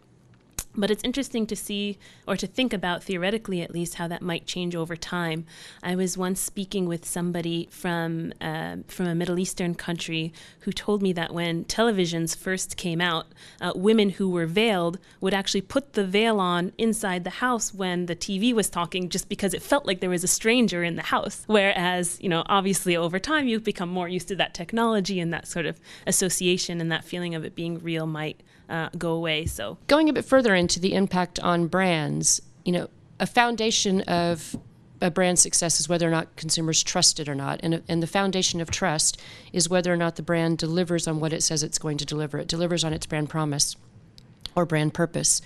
but 0.74 0.90
it's 0.90 1.02
interesting 1.02 1.46
to 1.46 1.56
see, 1.56 1.98
or 2.26 2.36
to 2.36 2.46
think 2.46 2.72
about 2.72 3.02
theoretically 3.02 3.62
at 3.62 3.72
least, 3.72 3.94
how 3.94 4.08
that 4.08 4.22
might 4.22 4.46
change 4.46 4.76
over 4.76 4.96
time. 4.96 5.44
I 5.82 5.96
was 5.96 6.16
once 6.16 6.40
speaking 6.40 6.86
with 6.86 7.04
somebody 7.04 7.68
from 7.70 8.32
uh, 8.40 8.76
from 8.86 9.06
a 9.06 9.14
Middle 9.14 9.38
Eastern 9.38 9.74
country 9.74 10.32
who 10.60 10.72
told 10.72 11.02
me 11.02 11.12
that 11.14 11.32
when 11.32 11.64
televisions 11.64 12.36
first 12.36 12.76
came 12.76 13.00
out, 13.00 13.26
uh, 13.60 13.72
women 13.74 14.10
who 14.10 14.28
were 14.28 14.46
veiled 14.46 14.98
would 15.20 15.34
actually 15.34 15.62
put 15.62 15.94
the 15.94 16.04
veil 16.04 16.38
on 16.38 16.72
inside 16.78 17.24
the 17.24 17.30
house 17.30 17.74
when 17.74 18.06
the 18.06 18.16
TV 18.16 18.52
was 18.52 18.70
talking, 18.70 19.08
just 19.08 19.28
because 19.28 19.54
it 19.54 19.62
felt 19.62 19.86
like 19.86 20.00
there 20.00 20.10
was 20.10 20.24
a 20.24 20.28
stranger 20.28 20.84
in 20.84 20.96
the 20.96 21.02
house. 21.02 21.44
Whereas, 21.46 22.18
you 22.20 22.28
know, 22.28 22.44
obviously 22.46 22.96
over 22.96 23.18
time 23.18 23.48
you've 23.48 23.64
become 23.64 23.88
more 23.88 24.08
used 24.08 24.28
to 24.28 24.36
that 24.36 24.54
technology 24.54 25.18
and 25.20 25.32
that 25.32 25.48
sort 25.48 25.66
of 25.66 25.80
association 26.06 26.80
and 26.80 26.92
that 26.92 27.04
feeling 27.04 27.34
of 27.34 27.44
it 27.44 27.54
being 27.54 27.78
real 27.78 28.06
might 28.06 28.42
uh, 28.68 28.88
go 28.96 29.12
away. 29.12 29.46
So 29.46 29.78
going 29.86 30.08
a 30.08 30.12
bit 30.12 30.24
further 30.24 30.54
into 30.54 30.80
the 30.80 30.94
impact 30.94 31.38
on 31.40 31.66
brands, 31.66 32.40
you 32.64 32.72
know, 32.72 32.88
a 33.20 33.26
foundation 33.26 34.02
of 34.02 34.56
a 35.00 35.10
brand 35.10 35.38
success 35.38 35.80
is 35.80 35.88
whether 35.88 36.06
or 36.06 36.10
not 36.10 36.34
consumers 36.36 36.82
trust 36.82 37.20
it 37.20 37.28
or 37.28 37.34
not. 37.34 37.60
And, 37.62 37.82
and 37.88 38.02
the 38.02 38.06
foundation 38.06 38.60
of 38.60 38.70
trust 38.70 39.20
is 39.52 39.68
whether 39.68 39.92
or 39.92 39.96
not 39.96 40.16
the 40.16 40.22
brand 40.22 40.58
delivers 40.58 41.06
on 41.06 41.20
what 41.20 41.32
it 41.32 41.42
says 41.42 41.62
it's 41.62 41.78
going 41.78 41.98
to 41.98 42.04
deliver. 42.04 42.38
It 42.38 42.48
delivers 42.48 42.84
on 42.84 42.92
its 42.92 43.06
brand 43.06 43.28
promise 43.30 43.76
or 44.54 44.66
brand 44.66 44.94
purpose. 44.94 45.40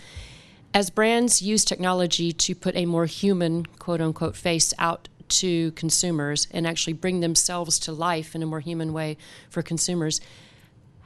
As 0.75 0.89
brands 0.89 1.43
use 1.43 1.65
technology 1.65 2.33
to 2.33 2.55
put 2.55 2.75
a 2.77 2.87
more 2.87 3.05
human, 3.05 3.67
quote 3.67 4.01
unquote, 4.01 4.37
face 4.37 4.73
out 4.79 5.09
to 5.29 5.73
consumers 5.73 6.47
and 6.51 6.67
actually 6.67 6.95
bring 6.95 7.21
themselves 7.21 7.79
to 7.81 7.93
life 7.93 8.35
in 8.35 8.43
a 8.43 8.47
more 8.47 8.61
human 8.61 8.93
way 8.93 9.17
for 9.51 9.63
consumers, 9.63 10.21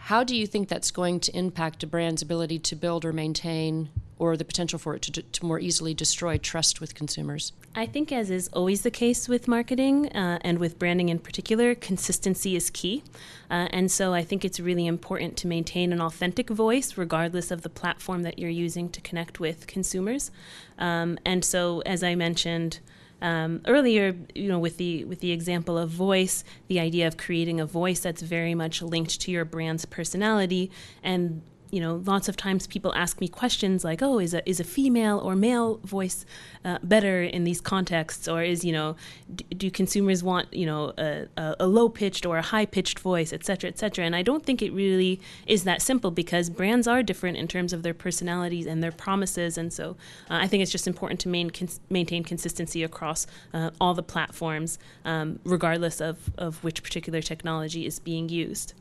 how 0.07 0.23
do 0.23 0.37
you 0.37 0.47
think 0.47 0.69
that's 0.69 0.93
going 0.93 1.19
to 1.19 1.37
impact 1.37 1.83
a 1.83 1.87
brand's 1.87 2.23
ability 2.23 2.61
to 2.61 2.77
build 2.77 3.05
or 3.05 3.13
maintain, 3.13 3.89
or 4.21 4.37
the 4.37 4.45
potential 4.45 4.79
for 4.79 4.95
it 4.95 5.03
to, 5.03 5.11
to 5.21 5.45
more 5.45 5.59
easily 5.59 5.95
destroy 5.95 6.39
trust 6.39 6.81
with 6.81 6.95
consumers? 6.95 7.53
I 7.75 7.87
think, 7.87 8.13
as 8.13 8.31
is 8.31 8.47
always 8.53 8.83
the 8.83 8.91
case 8.93 9.29
with 9.29 9.49
marketing 9.49 10.07
uh, 10.13 10.39
and 10.43 10.61
with 10.61 10.79
branding 10.79 11.09
in 11.09 11.19
particular, 11.19 11.75
consistency 11.75 12.55
is 12.55 12.71
key. 12.71 13.03
Uh, 13.51 13.67
and 13.71 13.91
so 13.91 14.15
I 14.15 14.23
think 14.23 14.45
it's 14.45 14.61
really 14.61 14.87
important 14.87 15.37
to 15.39 15.49
maintain 15.49 15.93
an 15.93 16.01
authentic 16.01 16.51
voice, 16.51 16.97
regardless 16.97 17.51
of 17.51 17.63
the 17.63 17.69
platform 17.69 18.23
that 18.23 18.39
you're 18.39 18.49
using 18.49 18.89
to 18.91 19.01
connect 19.01 19.41
with 19.41 19.67
consumers. 19.67 20.31
Um, 20.79 21.19
and 21.25 21.45
so, 21.45 21.81
as 21.81 22.05
I 22.05 22.15
mentioned, 22.15 22.79
um, 23.23 23.63
earlier, 23.67 24.15
you 24.35 24.49
know, 24.49 24.59
with 24.59 24.77
the 24.77 25.05
with 25.05 25.21
the 25.21 25.33
example 25.33 25.79
of 25.79 25.91
voice, 25.91 26.45
the 26.69 26.81
idea 26.81 27.07
of 27.07 27.17
creating 27.17 27.61
a 27.61 27.67
voice 27.67 28.01
that's 28.01 28.23
very 28.23 28.55
much 28.55 28.83
linked 28.83 29.21
to 29.23 29.31
your 29.31 29.45
brand's 29.45 29.85
personality 29.85 30.71
and 31.03 31.43
you 31.71 31.81
know, 31.81 32.03
lots 32.07 32.29
of 32.29 32.37
times 32.37 32.67
people 32.67 32.93
ask 32.95 33.21
me 33.21 33.29
questions 33.29 33.85
like, 33.85 34.03
"Oh, 34.03 34.19
is 34.19 34.35
a 34.35 34.49
is 34.49 34.61
a 34.61 34.65
female 34.65 35.19
or 35.19 35.35
male 35.35 35.79
voice 35.85 36.25
uh, 36.65 36.79
better 36.83 37.23
in 37.23 37.45
these 37.45 37.61
contexts, 37.61 38.29
or 38.29 38.43
is 38.43 38.65
you 38.65 38.73
know, 38.73 38.97
d- 39.35 39.45
do 39.57 39.71
consumers 39.71 40.23
want 40.23 40.53
you 40.53 40.67
know 40.67 40.93
a, 40.99 41.27
a, 41.37 41.57
a 41.61 41.67
low 41.67 41.89
pitched 41.89 42.25
or 42.25 42.39
a 42.39 42.43
high 42.43 42.67
pitched 42.67 42.99
voice, 42.99 43.33
et 43.33 43.45
cetera, 43.45 43.69
et 43.69 43.79
cetera?" 43.79 44.05
And 44.05 44.15
I 44.15 44.23
don't 44.23 44.45
think 44.45 44.63
it 44.63 44.73
really 44.73 45.21
is 45.47 45.65
that 45.65 45.83
simple 45.83 46.11
because 46.11 46.51
brands 46.51 46.87
are 46.87 47.03
different 47.03 47.37
in 47.37 47.49
terms 47.49 47.73
of 47.73 47.83
their 47.83 47.95
personalities 47.95 48.67
and 48.67 48.83
their 48.83 48.93
promises, 48.93 49.59
and 49.59 49.73
so 49.73 49.97
uh, 50.31 50.39
I 50.45 50.47
think 50.47 50.63
it's 50.63 50.73
just 50.73 50.87
important 50.87 51.21
to 51.21 51.29
main, 51.29 51.51
cons- 51.51 51.81
maintain 51.91 52.25
consistency 52.25 52.83
across 52.83 53.27
uh, 53.53 53.71
all 53.81 53.95
the 53.95 54.03
platforms, 54.03 54.79
um, 55.05 55.41
regardless 55.45 56.01
of 56.01 56.31
of 56.39 56.63
which 56.63 56.83
particular 56.83 57.23
technology 57.23 57.87
is 57.87 57.99
being 57.99 58.29
used. 58.29 58.75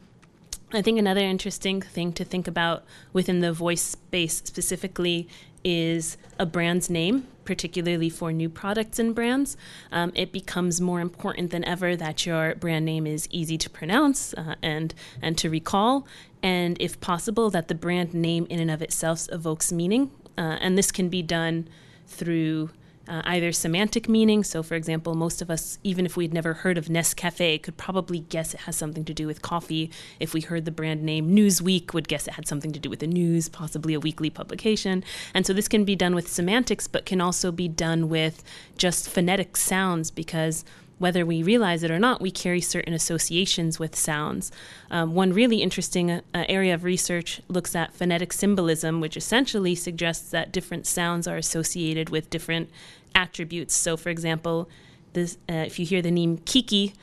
I 0.74 0.82
think 0.82 0.98
another 0.98 1.22
interesting 1.22 1.82
thing 1.82 2.12
to 2.14 2.26
think 2.26 2.48
about 2.48 2.84
within 3.14 3.40
the 3.40 3.54
voice 3.54 3.82
space 3.82 4.42
specifically 4.44 5.28
is 5.64 6.18
a 6.40 6.46
brand's 6.46 6.90
name, 6.90 7.28
particularly 7.44 8.10
for 8.10 8.32
new 8.32 8.50
products 8.50 9.00
and 9.00 9.14
brands. 9.14 9.58
Um, 9.92 10.12
it 10.16 10.32
becomes 10.32 10.82
more 10.82 11.02
important 11.02 11.52
than 11.52 11.64
ever 11.66 11.96
that 11.96 12.26
your 12.26 12.56
brand 12.56 12.86
name 12.86 13.08
is 13.08 13.28
easy 13.32 13.58
to 13.60 13.70
pronounce 13.70 14.34
uh, 14.34 14.56
and 14.62 14.94
and 15.22 15.38
to 15.38 15.50
recall, 15.50 16.08
and 16.42 16.78
if 16.80 17.00
possible, 17.00 17.50
that 17.52 17.68
the 17.68 17.76
brand 17.76 18.14
name 18.14 18.46
in 18.50 18.60
and 18.60 18.72
of 18.72 18.82
itself 18.82 19.28
evokes 19.32 19.72
meaning. 19.72 20.12
Uh, 20.38 20.58
and 20.60 20.78
this 20.78 20.92
can 20.92 21.10
be 21.10 21.22
done 21.22 21.68
through 22.08 22.70
uh, 23.08 23.22
either 23.26 23.52
semantic 23.52 24.10
meaning. 24.10 24.44
So, 24.44 24.64
for 24.64 24.76
example, 24.76 25.16
most 25.16 25.42
of 25.42 25.50
us, 25.50 25.78
even 25.84 26.06
if 26.06 26.18
we'd 26.18 26.34
never 26.34 26.54
heard 26.54 26.78
of 26.78 26.86
Nescafe, 26.86 27.62
could 27.62 27.78
probably 27.78 28.20
guess 28.20 28.54
it 28.54 28.62
has 28.62 28.76
something 28.76 29.06
to 29.06 29.14
do 29.14 29.28
with 29.28 29.42
coffee. 29.42 29.92
If 30.20 30.34
we 30.34 30.42
heard 30.42 30.66
the 30.66 30.72
brand 30.72 31.04
name 31.04 31.36
Newsweek, 31.36 31.94
would 31.94 32.08
guess 32.08 32.28
it 32.28 32.34
had 32.34 32.48
something 32.48 32.72
to 32.72 32.80
do 32.80 32.90
with 32.90 33.00
the 33.00 33.08
news, 33.08 33.50
possibly 33.50 33.94
a 33.94 34.00
weekly 34.00 34.30
publication. 34.30 35.04
And 35.34 35.46
so 35.46 35.54
this 35.54 35.68
can 35.68 35.86
be 35.86 35.96
done 35.96 36.16
with 36.16 36.28
semantics, 36.28 36.88
but 36.88 37.06
can 37.06 37.22
also 37.22 37.52
be 37.52 37.68
done 37.68 38.10
with 38.10 38.44
just 38.78 39.10
phonetic 39.10 39.58
sounds 39.58 40.12
because 40.12 40.66
whether 40.98 41.26
we 41.26 41.44
realize 41.44 41.84
it 41.84 41.92
or 41.92 42.00
not, 42.00 42.22
we 42.22 42.32
carry 42.32 42.62
certain 42.62 42.94
associations 42.94 43.80
with 43.80 43.96
sounds. 43.96 44.52
Um, 44.90 45.14
one 45.14 45.34
really 45.34 45.62
interesting 45.62 46.10
uh, 46.12 46.22
area 46.34 46.74
of 46.74 46.84
research 46.84 47.42
looks 47.48 47.76
at 47.76 47.94
phonetic 47.94 48.32
symbolism, 48.32 49.02
which 49.02 49.18
essentially 49.18 49.76
suggests 49.76 50.30
that 50.32 50.52
different 50.52 50.88
sounds 50.88 51.28
are 51.28 51.38
associated 51.38 52.10
with 52.10 52.30
different 52.30 52.70
attributes. 53.14 53.76
So, 53.76 53.98
for 53.98 54.10
example, 54.10 54.70
this, 55.14 55.38
uh, 55.50 55.54
if 55.54 55.80
you 55.80 55.86
hear 55.86 56.02
the 56.02 56.12
name 56.12 56.38
Kiki 56.46 56.94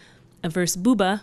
versus 0.43 0.81
Bouba, 0.83 1.23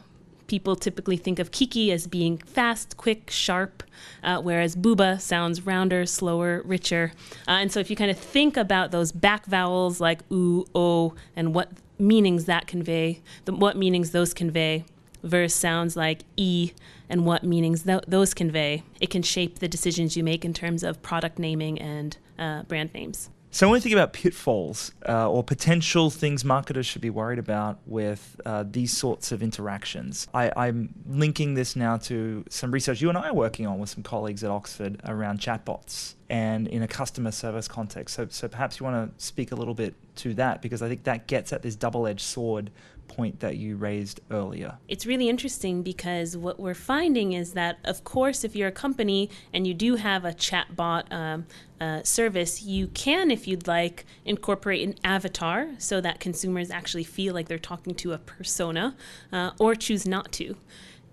people 0.49 0.75
typically 0.75 1.15
think 1.15 1.39
of 1.39 1.51
Kiki 1.51 1.91
as 1.91 2.07
being 2.07 2.37
fast, 2.39 2.97
quick, 2.97 3.29
sharp, 3.29 3.83
uh, 4.23 4.41
whereas 4.41 4.75
Bouba 4.75 5.21
sounds 5.21 5.65
rounder, 5.65 6.05
slower, 6.05 6.61
richer. 6.65 7.13
Uh, 7.47 7.51
and 7.61 7.71
so 7.71 7.79
if 7.79 7.89
you 7.89 7.95
kind 7.95 8.11
of 8.11 8.17
think 8.17 8.57
about 8.57 8.91
those 8.91 9.13
back 9.13 9.45
vowels 9.45 10.01
like 10.01 10.21
oo, 10.31 10.65
o, 10.75 11.13
and 11.35 11.53
what 11.53 11.71
meanings 11.97 12.45
that 12.45 12.67
convey, 12.67 13.21
the, 13.45 13.53
what 13.53 13.77
meanings 13.77 14.11
those 14.11 14.33
convey, 14.33 14.83
versus 15.23 15.53
sounds 15.53 15.95
like 15.95 16.23
e 16.37 16.71
and 17.09 17.25
what 17.25 17.43
meanings 17.43 17.83
th- 17.83 18.03
those 18.07 18.33
convey, 18.33 18.83
it 19.01 19.09
can 19.09 19.21
shape 19.21 19.59
the 19.59 19.67
decisions 19.67 20.15
you 20.15 20.23
make 20.23 20.45
in 20.45 20.53
terms 20.53 20.83
of 20.83 21.01
product 21.01 21.39
naming 21.39 21.79
and 21.79 22.17
uh, 22.37 22.63
brand 22.63 22.93
names. 22.93 23.29
So 23.51 23.67
when 23.67 23.73
we 23.73 23.79
think 23.79 23.93
about 23.93 24.13
pitfalls 24.13 24.91
uh, 25.07 25.29
or 25.29 25.43
potential 25.43 26.11
things 26.11 26.45
marketers 26.45 26.85
should 26.85 27.01
be 27.01 27.09
worried 27.09 27.39
about 27.39 27.79
with 27.87 28.39
uh, 28.45 28.63
these 28.69 28.95
sorts 28.95 29.31
of 29.31 29.41
interactions, 29.41 30.27
I, 30.33 30.67
am 30.67 30.93
linking 31.07 31.55
this 31.55 31.75
now 31.75 31.97
to 31.97 32.45
some 32.49 32.71
research 32.71 33.01
you 33.01 33.09
and 33.09 33.17
I 33.17 33.29
are 33.29 33.33
working 33.33 33.65
on 33.65 33.79
with 33.79 33.89
some 33.89 34.03
colleagues 34.03 34.43
at 34.43 34.51
Oxford 34.51 35.01
around 35.03 35.39
chatbots 35.39 36.13
and 36.29 36.67
in 36.67 36.83
a 36.83 36.87
customer 36.87 37.31
service 37.31 37.67
context. 37.67 38.15
So, 38.15 38.27
so 38.29 38.47
perhaps 38.47 38.79
you 38.79 38.83
want 38.83 39.17
to 39.17 39.23
speak 39.23 39.51
a 39.51 39.55
little 39.55 39.73
bit 39.73 39.95
to 40.19 40.33
that 40.35 40.61
because 40.61 40.81
I 40.81 40.87
think 40.87 41.03
that 41.03 41.27
gets 41.27 41.51
at 41.53 41.61
this 41.61 41.75
double 41.75 42.07
edged 42.07 42.21
sword 42.21 42.71
point 43.09 43.39
that 43.39 43.57
you 43.57 43.75
raised 43.75 44.21
earlier. 44.31 44.77
It's 44.87 45.05
really 45.05 45.27
interesting 45.27 45.83
because 45.83 46.37
what 46.37 46.59
we're 46.59 46.73
finding 46.75 47.33
is 47.33 47.53
that, 47.53 47.79
of 47.83 48.03
course, 48.03 48.43
if 48.43 48.55
you're 48.55 48.69
a 48.69 48.71
company 48.71 49.29
and 49.51 49.67
you 49.67 49.73
do 49.73 49.95
have 49.95 50.23
a 50.23 50.31
chatbot 50.31 51.11
um, 51.11 51.47
uh, 51.81 52.03
service, 52.03 52.61
you 52.61 52.87
can, 52.87 53.31
if 53.31 53.47
you'd 53.47 53.67
like, 53.67 54.05
incorporate 54.25 54.87
an 54.87 54.95
avatar 55.03 55.69
so 55.79 55.99
that 55.99 56.19
consumers 56.19 56.69
actually 56.69 57.03
feel 57.03 57.33
like 57.33 57.47
they're 57.47 57.57
talking 57.57 57.95
to 57.95 58.13
a 58.13 58.17
persona, 58.19 58.95
uh, 59.33 59.51
or 59.59 59.75
choose 59.75 60.05
not 60.05 60.31
to. 60.33 60.55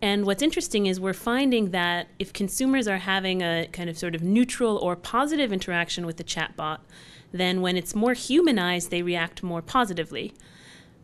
And 0.03 0.27
what's 0.27 0.43
interesting 0.43 0.87
is 0.87 1.01
we're 1.01 1.15
finding 1.15 1.71
that 1.71 2.09
if 2.19 2.33
consumers 2.33 2.87
are 2.87 2.99
having 2.99 3.43
a 3.43 3.67
kind 3.73 3.89
of 3.89 3.97
sort 3.97 4.15
of 4.15 4.23
neutral 4.23 4.77
or 4.77 4.95
positive 4.95 5.53
interaction 5.53 6.05
with 6.05 6.19
the 6.19 6.25
chatbot, 6.25 6.81
then 7.33 7.61
when 7.61 7.77
it's 7.77 7.95
more 7.95 8.13
humanized, 8.13 8.91
they 8.91 9.03
react 9.03 9.43
more 9.43 9.63
positively. 9.63 10.35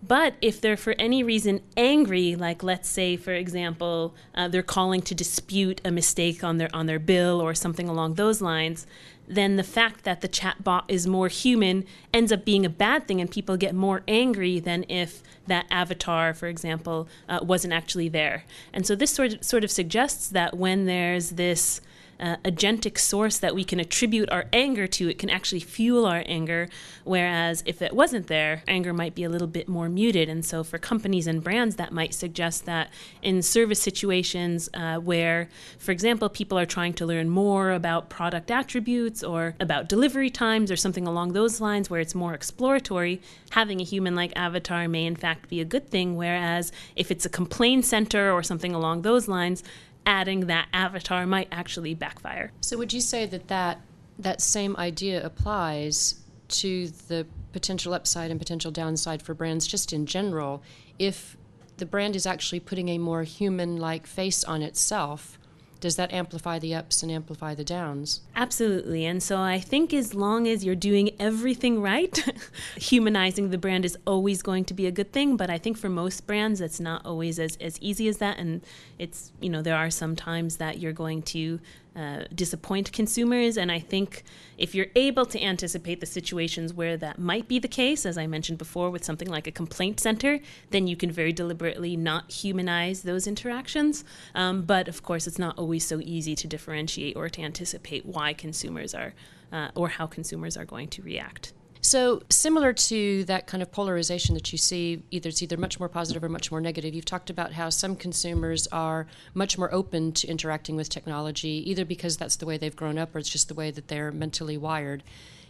But 0.02 0.34
if 0.42 0.60
they're 0.60 0.76
for 0.76 0.94
any 0.98 1.22
reason 1.22 1.60
angry, 1.76 2.34
like 2.34 2.62
let's 2.62 2.88
say, 2.88 3.16
for 3.16 3.32
example, 3.32 4.14
uh, 4.34 4.48
they're 4.48 4.62
calling 4.62 5.00
to 5.02 5.14
dispute 5.14 5.80
a 5.84 5.92
mistake 5.92 6.42
on 6.42 6.58
their 6.58 6.68
on 6.74 6.86
their 6.86 6.98
bill 6.98 7.40
or 7.40 7.54
something 7.54 7.88
along 7.88 8.14
those 8.14 8.42
lines, 8.42 8.84
then 9.34 9.56
the 9.56 9.62
fact 9.64 10.04
that 10.04 10.20
the 10.20 10.28
chatbot 10.28 10.84
is 10.88 11.06
more 11.06 11.28
human 11.28 11.84
ends 12.12 12.32
up 12.32 12.44
being 12.44 12.64
a 12.64 12.70
bad 12.70 13.06
thing, 13.06 13.20
and 13.20 13.30
people 13.30 13.56
get 13.56 13.74
more 13.74 14.02
angry 14.06 14.60
than 14.60 14.84
if 14.88 15.22
that 15.46 15.66
avatar, 15.70 16.34
for 16.34 16.48
example, 16.48 17.08
uh, 17.28 17.40
wasn't 17.42 17.72
actually 17.72 18.08
there. 18.08 18.44
And 18.72 18.86
so 18.86 18.94
this 18.94 19.10
sort 19.10 19.34
of, 19.34 19.44
sort 19.44 19.64
of 19.64 19.70
suggests 19.70 20.28
that 20.28 20.56
when 20.56 20.86
there's 20.86 21.30
this 21.30 21.80
uh, 22.22 22.36
agentic 22.44 22.98
source 22.98 23.38
that 23.38 23.54
we 23.54 23.64
can 23.64 23.80
attribute 23.80 24.30
our 24.30 24.46
anger 24.52 24.86
to, 24.86 25.08
it 25.08 25.18
can 25.18 25.28
actually 25.28 25.60
fuel 25.60 26.06
our 26.06 26.22
anger. 26.26 26.68
Whereas 27.04 27.64
if 27.66 27.82
it 27.82 27.92
wasn't 27.92 28.28
there, 28.28 28.62
anger 28.68 28.92
might 28.92 29.14
be 29.14 29.24
a 29.24 29.28
little 29.28 29.48
bit 29.48 29.68
more 29.68 29.88
muted. 29.88 30.28
And 30.28 30.44
so 30.44 30.62
for 30.62 30.78
companies 30.78 31.26
and 31.26 31.42
brands, 31.42 31.76
that 31.76 31.92
might 31.92 32.14
suggest 32.14 32.64
that 32.66 32.90
in 33.22 33.42
service 33.42 33.82
situations 33.82 34.70
uh, 34.72 34.98
where, 34.98 35.48
for 35.78 35.90
example, 35.90 36.28
people 36.28 36.58
are 36.58 36.66
trying 36.66 36.94
to 36.94 37.06
learn 37.06 37.28
more 37.28 37.72
about 37.72 38.08
product 38.08 38.50
attributes 38.50 39.24
or 39.24 39.56
about 39.58 39.88
delivery 39.88 40.30
times 40.30 40.70
or 40.70 40.76
something 40.76 41.06
along 41.06 41.32
those 41.32 41.60
lines 41.60 41.90
where 41.90 42.00
it's 42.00 42.14
more 42.14 42.34
exploratory, 42.34 43.20
having 43.50 43.80
a 43.80 43.84
human 43.84 44.14
like 44.14 44.32
avatar 44.36 44.86
may 44.86 45.04
in 45.04 45.16
fact 45.16 45.48
be 45.48 45.60
a 45.60 45.64
good 45.64 45.88
thing. 45.88 46.16
Whereas 46.16 46.70
if 46.94 47.10
it's 47.10 47.26
a 47.26 47.28
complaint 47.28 47.84
center 47.84 48.30
or 48.30 48.44
something 48.44 48.74
along 48.74 49.02
those 49.02 49.26
lines, 49.26 49.64
adding 50.06 50.46
that 50.46 50.68
avatar 50.72 51.26
might 51.26 51.48
actually 51.52 51.94
backfire. 51.94 52.52
So 52.60 52.76
would 52.78 52.92
you 52.92 53.00
say 53.00 53.26
that 53.26 53.48
that, 53.48 53.80
that 54.18 54.40
same 54.40 54.76
idea 54.76 55.24
applies 55.24 56.20
to 56.48 56.88
the 56.88 57.26
potential 57.52 57.94
upside 57.94 58.30
and 58.30 58.40
potential 58.40 58.70
downside 58.70 59.22
for 59.22 59.34
brands 59.34 59.66
just 59.66 59.92
in 59.92 60.06
general 60.06 60.62
if 60.98 61.36
the 61.78 61.86
brand 61.86 62.16
is 62.16 62.26
actually 62.26 62.60
putting 62.60 62.88
a 62.88 62.98
more 62.98 63.22
human 63.22 63.76
like 63.76 64.06
face 64.06 64.44
on 64.44 64.62
itself 64.62 65.38
does 65.82 65.96
that 65.96 66.12
amplify 66.12 66.60
the 66.60 66.74
ups 66.74 67.02
and 67.02 67.10
amplify 67.10 67.54
the 67.56 67.64
downs? 67.64 68.20
Absolutely. 68.36 69.04
And 69.04 69.20
so 69.20 69.40
I 69.40 69.58
think 69.58 69.92
as 69.92 70.14
long 70.14 70.46
as 70.46 70.64
you're 70.64 70.76
doing 70.76 71.10
everything 71.18 71.82
right, 71.82 72.16
humanizing 72.76 73.50
the 73.50 73.58
brand 73.58 73.84
is 73.84 73.98
always 74.06 74.42
going 74.42 74.64
to 74.66 74.74
be 74.74 74.86
a 74.86 74.92
good 74.92 75.12
thing. 75.12 75.36
But 75.36 75.50
I 75.50 75.58
think 75.58 75.76
for 75.76 75.88
most 75.88 76.24
brands, 76.24 76.60
it's 76.60 76.78
not 76.78 77.04
always 77.04 77.40
as, 77.40 77.56
as 77.60 77.80
easy 77.80 78.06
as 78.06 78.18
that. 78.18 78.38
And 78.38 78.62
it's, 78.96 79.32
you 79.40 79.50
know, 79.50 79.60
there 79.60 79.76
are 79.76 79.90
some 79.90 80.14
times 80.14 80.58
that 80.58 80.78
you're 80.78 80.92
going 80.92 81.22
to 81.22 81.58
uh, 81.94 82.24
disappoint 82.34 82.92
consumers. 82.92 83.56
And 83.56 83.70
I 83.70 83.78
think 83.78 84.22
if 84.56 84.74
you're 84.74 84.86
able 84.96 85.26
to 85.26 85.42
anticipate 85.42 86.00
the 86.00 86.06
situations 86.06 86.72
where 86.72 86.96
that 86.96 87.18
might 87.18 87.48
be 87.48 87.58
the 87.58 87.68
case, 87.68 88.06
as 88.06 88.16
I 88.16 88.26
mentioned 88.26 88.58
before, 88.58 88.90
with 88.90 89.04
something 89.04 89.28
like 89.28 89.46
a 89.46 89.52
complaint 89.52 90.00
center, 90.00 90.40
then 90.70 90.86
you 90.86 90.96
can 90.96 91.10
very 91.10 91.32
deliberately 91.32 91.96
not 91.96 92.30
humanize 92.30 93.02
those 93.02 93.26
interactions. 93.26 94.04
Um, 94.34 94.62
but 94.62 94.88
of 94.88 95.02
course, 95.02 95.26
it's 95.26 95.38
not 95.38 95.58
always 95.58 95.86
so 95.86 96.00
easy 96.00 96.34
to 96.36 96.46
differentiate 96.46 97.16
or 97.16 97.28
to 97.28 97.42
anticipate 97.42 98.06
why 98.06 98.32
consumers 98.32 98.94
are 98.94 99.14
uh, 99.52 99.68
or 99.74 99.88
how 99.88 100.06
consumers 100.06 100.56
are 100.56 100.64
going 100.64 100.88
to 100.88 101.02
react. 101.02 101.52
So 101.84 102.22
similar 102.30 102.72
to 102.72 103.24
that 103.24 103.48
kind 103.48 103.60
of 103.60 103.72
polarization 103.72 104.36
that 104.36 104.52
you 104.52 104.56
see, 104.56 105.02
either 105.10 105.28
it's 105.28 105.42
either 105.42 105.56
much 105.56 105.80
more 105.80 105.88
positive 105.88 106.22
or 106.22 106.28
much 106.28 106.52
more 106.52 106.60
negative. 106.60 106.94
You've 106.94 107.04
talked 107.04 107.28
about 107.28 107.54
how 107.54 107.70
some 107.70 107.96
consumers 107.96 108.68
are 108.68 109.08
much 109.34 109.58
more 109.58 109.72
open 109.74 110.12
to 110.12 110.28
interacting 110.28 110.76
with 110.76 110.88
technology, 110.88 111.68
either 111.68 111.84
because 111.84 112.16
that's 112.16 112.36
the 112.36 112.46
way 112.46 112.56
they've 112.56 112.74
grown 112.74 112.98
up 112.98 113.16
or 113.16 113.18
it's 113.18 113.28
just 113.28 113.48
the 113.48 113.54
way 113.54 113.72
that 113.72 113.88
they're 113.88 114.12
mentally 114.12 114.56
wired. 114.56 115.02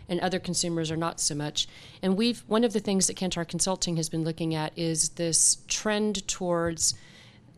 And 0.09 0.21
other 0.21 0.39
consumers 0.39 0.91
are 0.91 0.97
not 0.97 1.21
so 1.21 1.35
much. 1.35 1.69
And 2.01 2.17
we've 2.17 2.43
one 2.47 2.65
of 2.65 2.73
the 2.73 2.81
things 2.81 3.09
that 3.09 3.17
Kantar 3.17 3.47
Consulting 3.47 3.97
has 3.97 4.09
been 4.09 4.25
looking 4.25 4.55
at 4.55 4.73
is 4.75 5.11
this 5.11 5.59
trend 5.69 6.27
towards 6.27 6.95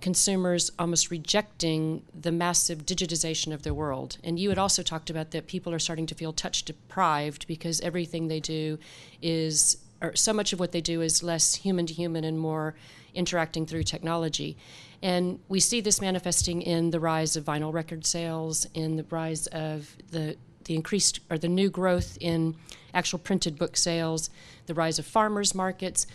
consumers 0.01 0.71
almost 0.79 1.11
rejecting 1.11 2.03
the 2.19 2.33
massive 2.33 2.85
digitization 2.85 3.53
of 3.53 3.63
their 3.63 3.75
world. 3.75 4.19
And 4.23 4.39
you 4.39 4.49
had 4.51 4.59
also 4.59 4.83
talked 4.83 5.11
about 5.11 5.31
that 5.31 5.47
people 5.47 5.73
are 5.73 5.79
starting 5.79 6.07
to 6.07 6.15
feel 6.15 6.33
touch 6.33 6.65
deprived 6.65 7.47
because 7.47 7.81
everything 7.81 8.29
they 8.29 8.41
do 8.41 8.79
is, 9.23 9.79
or 10.03 10.15
so 10.15 10.33
much 10.33 10.53
of 10.53 10.61
what 10.61 10.73
they 10.73 10.81
do 10.81 11.01
is 11.01 11.23
less 11.23 11.55
human 11.55 11.87
to 11.87 11.95
human 11.95 12.25
and 12.25 12.39
more 12.39 12.75
interacting 13.15 13.65
through 13.65 13.85
technology. 13.85 14.57
And 15.03 15.39
we 15.49 15.61
see 15.61 15.81
this 15.81 16.01
manifesting 16.01 16.63
in 16.63 16.91
the 16.91 17.01
rise 17.01 17.37
of 17.37 17.45
vinyl 17.45 17.73
record 17.73 18.05
sales, 18.07 18.67
in 18.75 18.97
the 18.97 19.05
rise 19.11 19.47
of 19.49 19.97
the 20.11 20.37
the 20.65 20.75
increased 20.75 21.21
or 21.31 21.39
the 21.39 21.49
new 21.49 21.71
growth 21.71 22.17
in 22.21 22.57
actual 22.93 23.19
printed 23.19 23.59
book 23.59 23.77
sales, 23.77 24.31
the 24.67 24.75
rise 24.75 24.99
of 24.99 25.07
farmers 25.07 25.55
markets, 25.55 26.07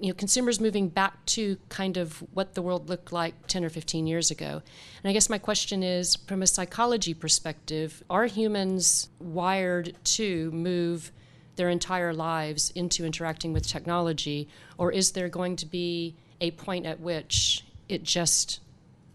you 0.00 0.08
know, 0.08 0.14
consumers 0.14 0.60
moving 0.60 0.88
back 0.88 1.24
to 1.26 1.56
kind 1.68 1.96
of 1.96 2.18
what 2.32 2.54
the 2.54 2.62
world 2.62 2.88
looked 2.88 3.12
like 3.12 3.46
10 3.46 3.64
or 3.64 3.68
15 3.68 4.06
years 4.06 4.30
ago. 4.30 4.62
And 5.02 5.10
I 5.10 5.12
guess 5.12 5.30
my 5.30 5.38
question 5.38 5.82
is 5.82 6.16
from 6.16 6.42
a 6.42 6.46
psychology 6.46 7.14
perspective, 7.14 8.02
are 8.10 8.26
humans 8.26 9.08
wired 9.18 9.96
to 10.04 10.50
move 10.52 11.12
their 11.56 11.68
entire 11.68 12.12
lives 12.12 12.70
into 12.74 13.04
interacting 13.04 13.52
with 13.52 13.66
technology, 13.66 14.48
or 14.76 14.90
is 14.90 15.12
there 15.12 15.28
going 15.28 15.56
to 15.56 15.66
be 15.66 16.16
a 16.40 16.50
point 16.52 16.86
at 16.86 17.00
which 17.00 17.64
it 17.88 18.02
just 18.02 18.60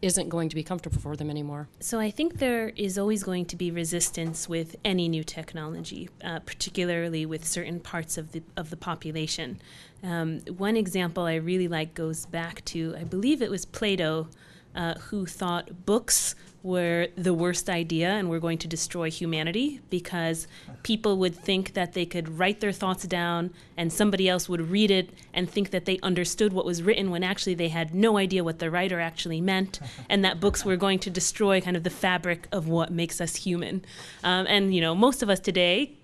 isn't 0.01 0.29
going 0.29 0.49
to 0.49 0.55
be 0.55 0.63
comfortable 0.63 0.99
for 0.99 1.15
them 1.15 1.29
anymore. 1.29 1.67
So 1.79 1.99
I 1.99 2.09
think 2.09 2.37
there 2.37 2.69
is 2.69 2.97
always 2.97 3.23
going 3.23 3.45
to 3.45 3.55
be 3.55 3.69
resistance 3.71 4.47
with 4.47 4.75
any 4.85 5.09
new 5.09 5.23
technology, 5.23 6.09
uh, 6.23 6.39
particularly 6.39 7.25
with 7.25 7.45
certain 7.45 7.79
parts 7.79 8.17
of 8.17 8.31
the 8.31 8.41
of 8.55 8.69
the 8.69 8.77
population. 8.77 9.59
Um, 10.03 10.39
one 10.57 10.77
example 10.77 11.23
I 11.23 11.35
really 11.35 11.67
like 11.67 11.93
goes 11.93 12.25
back 12.25 12.63
to 12.65 12.95
I 12.97 13.03
believe 13.03 13.41
it 13.41 13.51
was 13.51 13.65
Plato 13.65 14.29
uh, 14.75 14.93
who 14.95 15.25
thought 15.25 15.85
books 15.85 16.35
were 16.61 17.07
the 17.15 17.33
worst 17.33 17.69
idea 17.69 18.09
and 18.09 18.29
were 18.29 18.39
going 18.39 18.57
to 18.57 18.67
destroy 18.67 19.09
humanity 19.09 19.79
because 19.89 20.47
people 20.83 21.17
would 21.17 21.35
think 21.35 21.73
that 21.73 21.93
they 21.93 22.05
could 22.05 22.37
write 22.37 22.59
their 22.59 22.71
thoughts 22.71 23.05
down 23.05 23.51
and 23.77 23.93
somebody 23.93 24.27
else 24.27 24.49
would 24.49 24.61
read 24.69 24.91
it 24.91 25.09
and 25.33 25.49
think 25.49 25.71
that 25.71 25.85
they 25.85 25.99
understood 25.99 26.51
what 26.51 26.65
was 26.65 26.83
written 26.83 27.11
when 27.11 27.23
actually 27.23 27.53
they 27.53 27.69
had 27.69 27.95
no 27.95 28.17
idea 28.17 28.43
what 28.43 28.59
the 28.59 28.69
writer 28.69 28.99
actually 28.99 29.39
meant 29.39 29.79
and 30.09 30.23
that 30.25 30.39
books 30.39 30.65
were 30.65 30.75
going 30.75 30.99
to 30.99 31.09
destroy 31.09 31.61
kind 31.61 31.77
of 31.77 31.83
the 31.83 31.89
fabric 31.89 32.47
of 32.51 32.67
what 32.67 32.91
makes 32.91 33.21
us 33.21 33.37
human. 33.37 33.83
Um, 34.23 34.45
and, 34.47 34.73
you 34.75 34.81
know, 34.81 34.93
most 34.93 35.23
of 35.23 35.29
us 35.29 35.39
today 35.39 35.98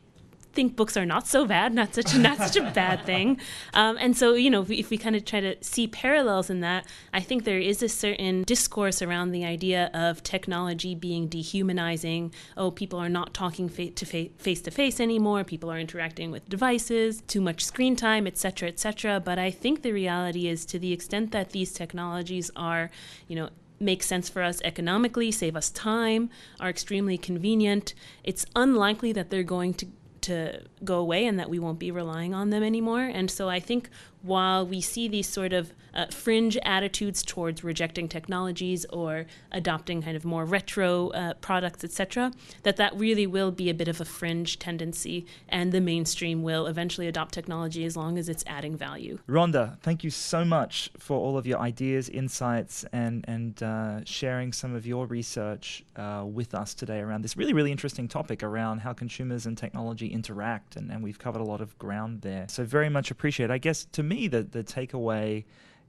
think 0.56 0.76
books 0.76 0.96
are 0.98 1.06
not 1.06 1.28
so 1.28 1.46
bad, 1.46 1.74
not 1.74 1.94
such 1.94 2.16
not 2.16 2.38
such 2.38 2.56
a 2.56 2.72
bad 2.72 3.06
thing. 3.06 3.40
Um, 3.74 3.98
and 4.00 4.18
so, 4.18 4.34
you 4.34 4.50
know, 4.50 4.62
if 4.62 4.70
we, 4.70 4.86
we 4.90 4.98
kind 4.98 5.16
of 5.16 5.26
try 5.26 5.42
to 5.42 5.56
see 5.62 5.88
parallels 5.88 6.50
in 6.50 6.62
that, 6.62 6.88
I 7.14 7.20
think 7.20 7.44
there 7.44 7.60
is 7.60 7.84
a 7.84 7.90
certain 7.90 8.44
discourse 8.44 9.02
around 9.02 9.32
the 9.32 9.46
idea 9.46 9.92
of 9.94 10.24
technology 10.24 10.96
being 10.96 11.28
dehumanizing. 11.28 12.34
Oh, 12.56 12.72
people 12.72 13.00
are 13.00 13.10
not 13.10 13.34
talking 13.34 13.70
fa- 13.70 13.92
to 13.92 14.06
fa- 14.06 14.30
face 14.38 14.62
to 14.62 14.72
face 14.72 15.00
anymore. 15.00 15.44
People 15.44 15.72
are 15.72 15.80
interacting 15.80 16.32
with 16.32 16.48
devices, 16.50 17.22
too 17.28 17.42
much 17.42 17.64
screen 17.64 17.96
time, 17.96 18.26
etc., 18.26 18.70
etc. 18.70 19.20
But 19.20 19.38
I 19.38 19.52
think 19.52 19.82
the 19.82 19.92
reality 19.92 20.48
is, 20.48 20.66
to 20.68 20.80
the 20.80 20.94
extent 20.94 21.32
that 21.32 21.52
these 21.52 21.74
technologies 21.74 22.50
are, 22.56 22.90
you 23.28 23.36
know, 23.36 23.50
make 23.80 24.04
sense 24.04 24.30
for 24.30 24.42
us 24.42 24.62
economically, 24.64 25.32
save 25.32 25.56
us 25.56 25.70
time, 25.70 26.30
are 26.60 26.70
extremely 26.70 27.18
convenient, 27.18 27.94
it's 28.24 28.46
unlikely 28.56 29.12
that 29.12 29.30
they're 29.30 29.44
going 29.44 29.74
to 29.74 29.88
to 30.26 30.62
go 30.84 30.98
away 30.98 31.26
and 31.26 31.40
that 31.40 31.50
we 31.50 31.60
won't 31.60 31.80
be 31.80 31.92
relying 31.92 32.34
on 32.34 32.50
them 32.50 32.64
anymore. 32.64 33.04
And 33.04 33.30
so 33.30 33.50
I 33.50 33.60
think 33.60 33.90
while 34.26 34.66
we 34.66 34.82
see 34.82 35.08
these 35.08 35.28
sort 35.28 35.54
of 35.54 35.74
uh, 35.94 36.08
fringe 36.08 36.58
attitudes 36.64 37.24
towards 37.24 37.64
rejecting 37.64 38.08
technologies 38.08 38.86
or 38.86 39.26
adopting 39.52 40.02
kind 40.02 40.18
of 40.18 40.26
more 40.26 40.44
retro 40.44 41.10
uh, 41.10 41.34
products, 41.36 41.84
etc., 41.84 42.32
that 42.64 42.76
that 42.78 42.98
really 42.98 43.26
will 43.26 43.52
be 43.52 43.70
a 43.70 43.74
bit 43.74 43.88
of 43.88 44.02
a 44.02 44.06
fringe 44.06 44.60
tendency, 44.60 45.26
and 45.48 45.72
the 45.72 45.80
mainstream 45.80 46.44
will 46.44 46.68
eventually 46.68 47.08
adopt 47.08 47.34
technology 47.34 47.86
as 47.86 47.96
long 47.96 48.18
as 48.18 48.28
it's 48.28 48.44
adding 48.48 48.76
value. 48.76 49.18
Rhonda, 49.30 49.80
thank 49.82 50.04
you 50.04 50.10
so 50.10 50.44
much 50.44 50.90
for 50.98 51.18
all 51.18 51.38
of 51.38 51.48
your 51.48 51.60
ideas, 51.60 52.10
insights, 52.10 52.84
and 52.92 53.24
and 53.28 53.62
uh, 53.64 54.04
sharing 54.04 54.52
some 54.52 54.76
of 54.76 54.86
your 54.86 55.06
research 55.06 55.84
uh, 55.96 56.26
with 56.28 56.54
us 56.54 56.74
today 56.74 57.00
around 57.00 57.22
this 57.22 57.38
really 57.38 57.54
really 57.54 57.72
interesting 57.72 58.08
topic 58.08 58.44
around 58.44 58.80
how 58.80 58.92
consumers 58.92 59.46
and 59.46 59.58
technology 59.58 60.08
interact, 60.08 60.76
and, 60.76 60.92
and 60.92 61.04
we've 61.04 61.20
covered 61.20 61.42
a 61.42 61.46
lot 61.46 61.62
of 61.62 61.78
ground 61.78 62.22
there. 62.22 62.46
So 62.50 62.66
very 62.66 62.90
much 62.90 63.12
appreciate. 63.12 63.50
I 63.50 63.60
guess 63.60 63.86
to 63.94 64.04
me 64.16 64.28
the 64.28 64.44
the 64.44 64.64
takeaway 64.64 65.44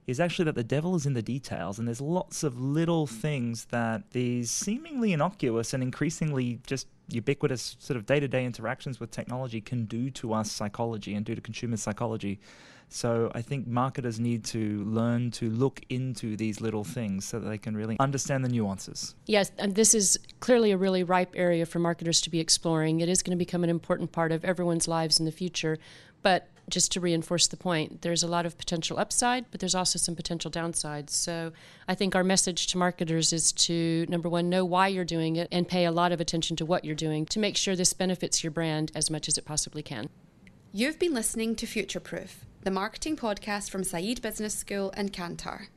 is 0.07 0.21
actually 0.21 0.45
that 0.45 0.55
the 0.55 0.63
devil 0.63 0.95
is 0.95 1.05
in 1.05 1.13
the 1.13 1.21
details, 1.21 1.77
and 1.77 1.87
there's 1.87 1.99
lots 1.99 2.43
of 2.43 2.59
little 2.59 3.05
hmm. 3.07 3.15
things 3.15 3.65
that 3.65 4.09
these 4.11 4.49
seemingly 4.49 5.13
innocuous 5.13 5.73
and 5.73 5.83
increasingly 5.83 6.59
just 6.65 6.87
ubiquitous 7.09 7.77
sort 7.79 7.97
of 7.97 8.05
day 8.05 8.19
to 8.19 8.27
day 8.27 8.45
interactions 8.45 8.99
with 8.99 9.11
technology 9.11 9.61
can 9.61 9.85
do 9.85 10.09
to 10.09 10.33
us 10.33 10.51
psychology 10.51 11.13
and 11.13 11.25
do 11.25 11.35
to 11.35 11.41
consumer 11.41 11.77
psychology. 11.77 12.39
So 12.89 13.29
I 13.35 13.41
think 13.41 13.67
marketers 13.67 14.17
need 14.17 14.45
to 14.45 14.83
learn 14.85 15.31
to 15.31 15.49
look 15.49 15.81
into 15.89 16.37
these 16.37 16.61
little 16.61 16.85
things 16.85 17.25
so 17.25 17.37
that 17.37 17.49
they 17.49 17.57
can 17.57 17.75
really 17.75 17.97
understand 17.99 18.45
the 18.45 18.49
nuances. 18.49 19.13
Yes, 19.25 19.51
and 19.57 19.75
this 19.75 19.93
is 19.93 20.17
clearly 20.39 20.71
a 20.71 20.77
really 20.77 21.03
ripe 21.03 21.33
area 21.35 21.65
for 21.65 21.79
marketers 21.79 22.21
to 22.21 22.29
be 22.29 22.39
exploring. 22.39 23.01
It 23.01 23.09
is 23.09 23.21
going 23.21 23.37
to 23.37 23.37
become 23.37 23.65
an 23.65 23.69
important 23.69 24.13
part 24.13 24.31
of 24.31 24.45
everyone's 24.45 24.87
lives 24.87 25.19
in 25.19 25.25
the 25.25 25.33
future. 25.33 25.77
But 26.23 26.47
just 26.69 26.91
to 26.93 26.99
reinforce 26.99 27.47
the 27.47 27.57
point, 27.57 28.01
there's 28.01 28.23
a 28.23 28.27
lot 28.27 28.45
of 28.45 28.57
potential 28.57 28.99
upside, 28.99 29.49
but 29.51 29.59
there's 29.59 29.75
also 29.75 29.97
some 29.97 30.15
potential 30.15 30.51
downsides. 30.51 31.11
So 31.11 31.53
I 31.87 31.95
think 31.95 32.15
our 32.15 32.23
message 32.23 32.67
to 32.67 32.77
marketers 32.77 33.31
is 33.31 33.51
to 33.53 34.05
number 34.09 34.27
one, 34.27 34.49
know 34.49 34.65
why 34.65 34.89
you're 34.89 35.05
doing 35.05 35.37
it 35.37 35.47
and 35.51 35.67
pay 35.67 35.85
a 35.85 35.91
lot 35.91 36.11
of 36.11 36.19
attention 36.19 36.55
to 36.57 36.65
what 36.65 36.83
you're 36.83 36.95
doing 36.95 37.25
to 37.27 37.39
make 37.39 37.55
sure 37.55 37.75
this 37.75 37.93
benefits 37.93 38.43
your 38.43 38.51
brand 38.51 38.91
as 38.95 39.09
much 39.09 39.27
as 39.27 39.37
it 39.37 39.45
possibly 39.45 39.81
can. 39.81 40.09
You've 40.73 40.99
been 40.99 41.13
listening 41.13 41.55
to 41.55 41.65
Future 41.65 42.01
Proof, 42.01 42.45
the 42.63 42.71
marketing 42.71 43.15
podcast 43.15 43.69
from 43.69 43.83
Said 43.83 44.21
Business 44.21 44.53
School 44.53 44.91
and 44.95 45.13
Kantar. 45.13 45.67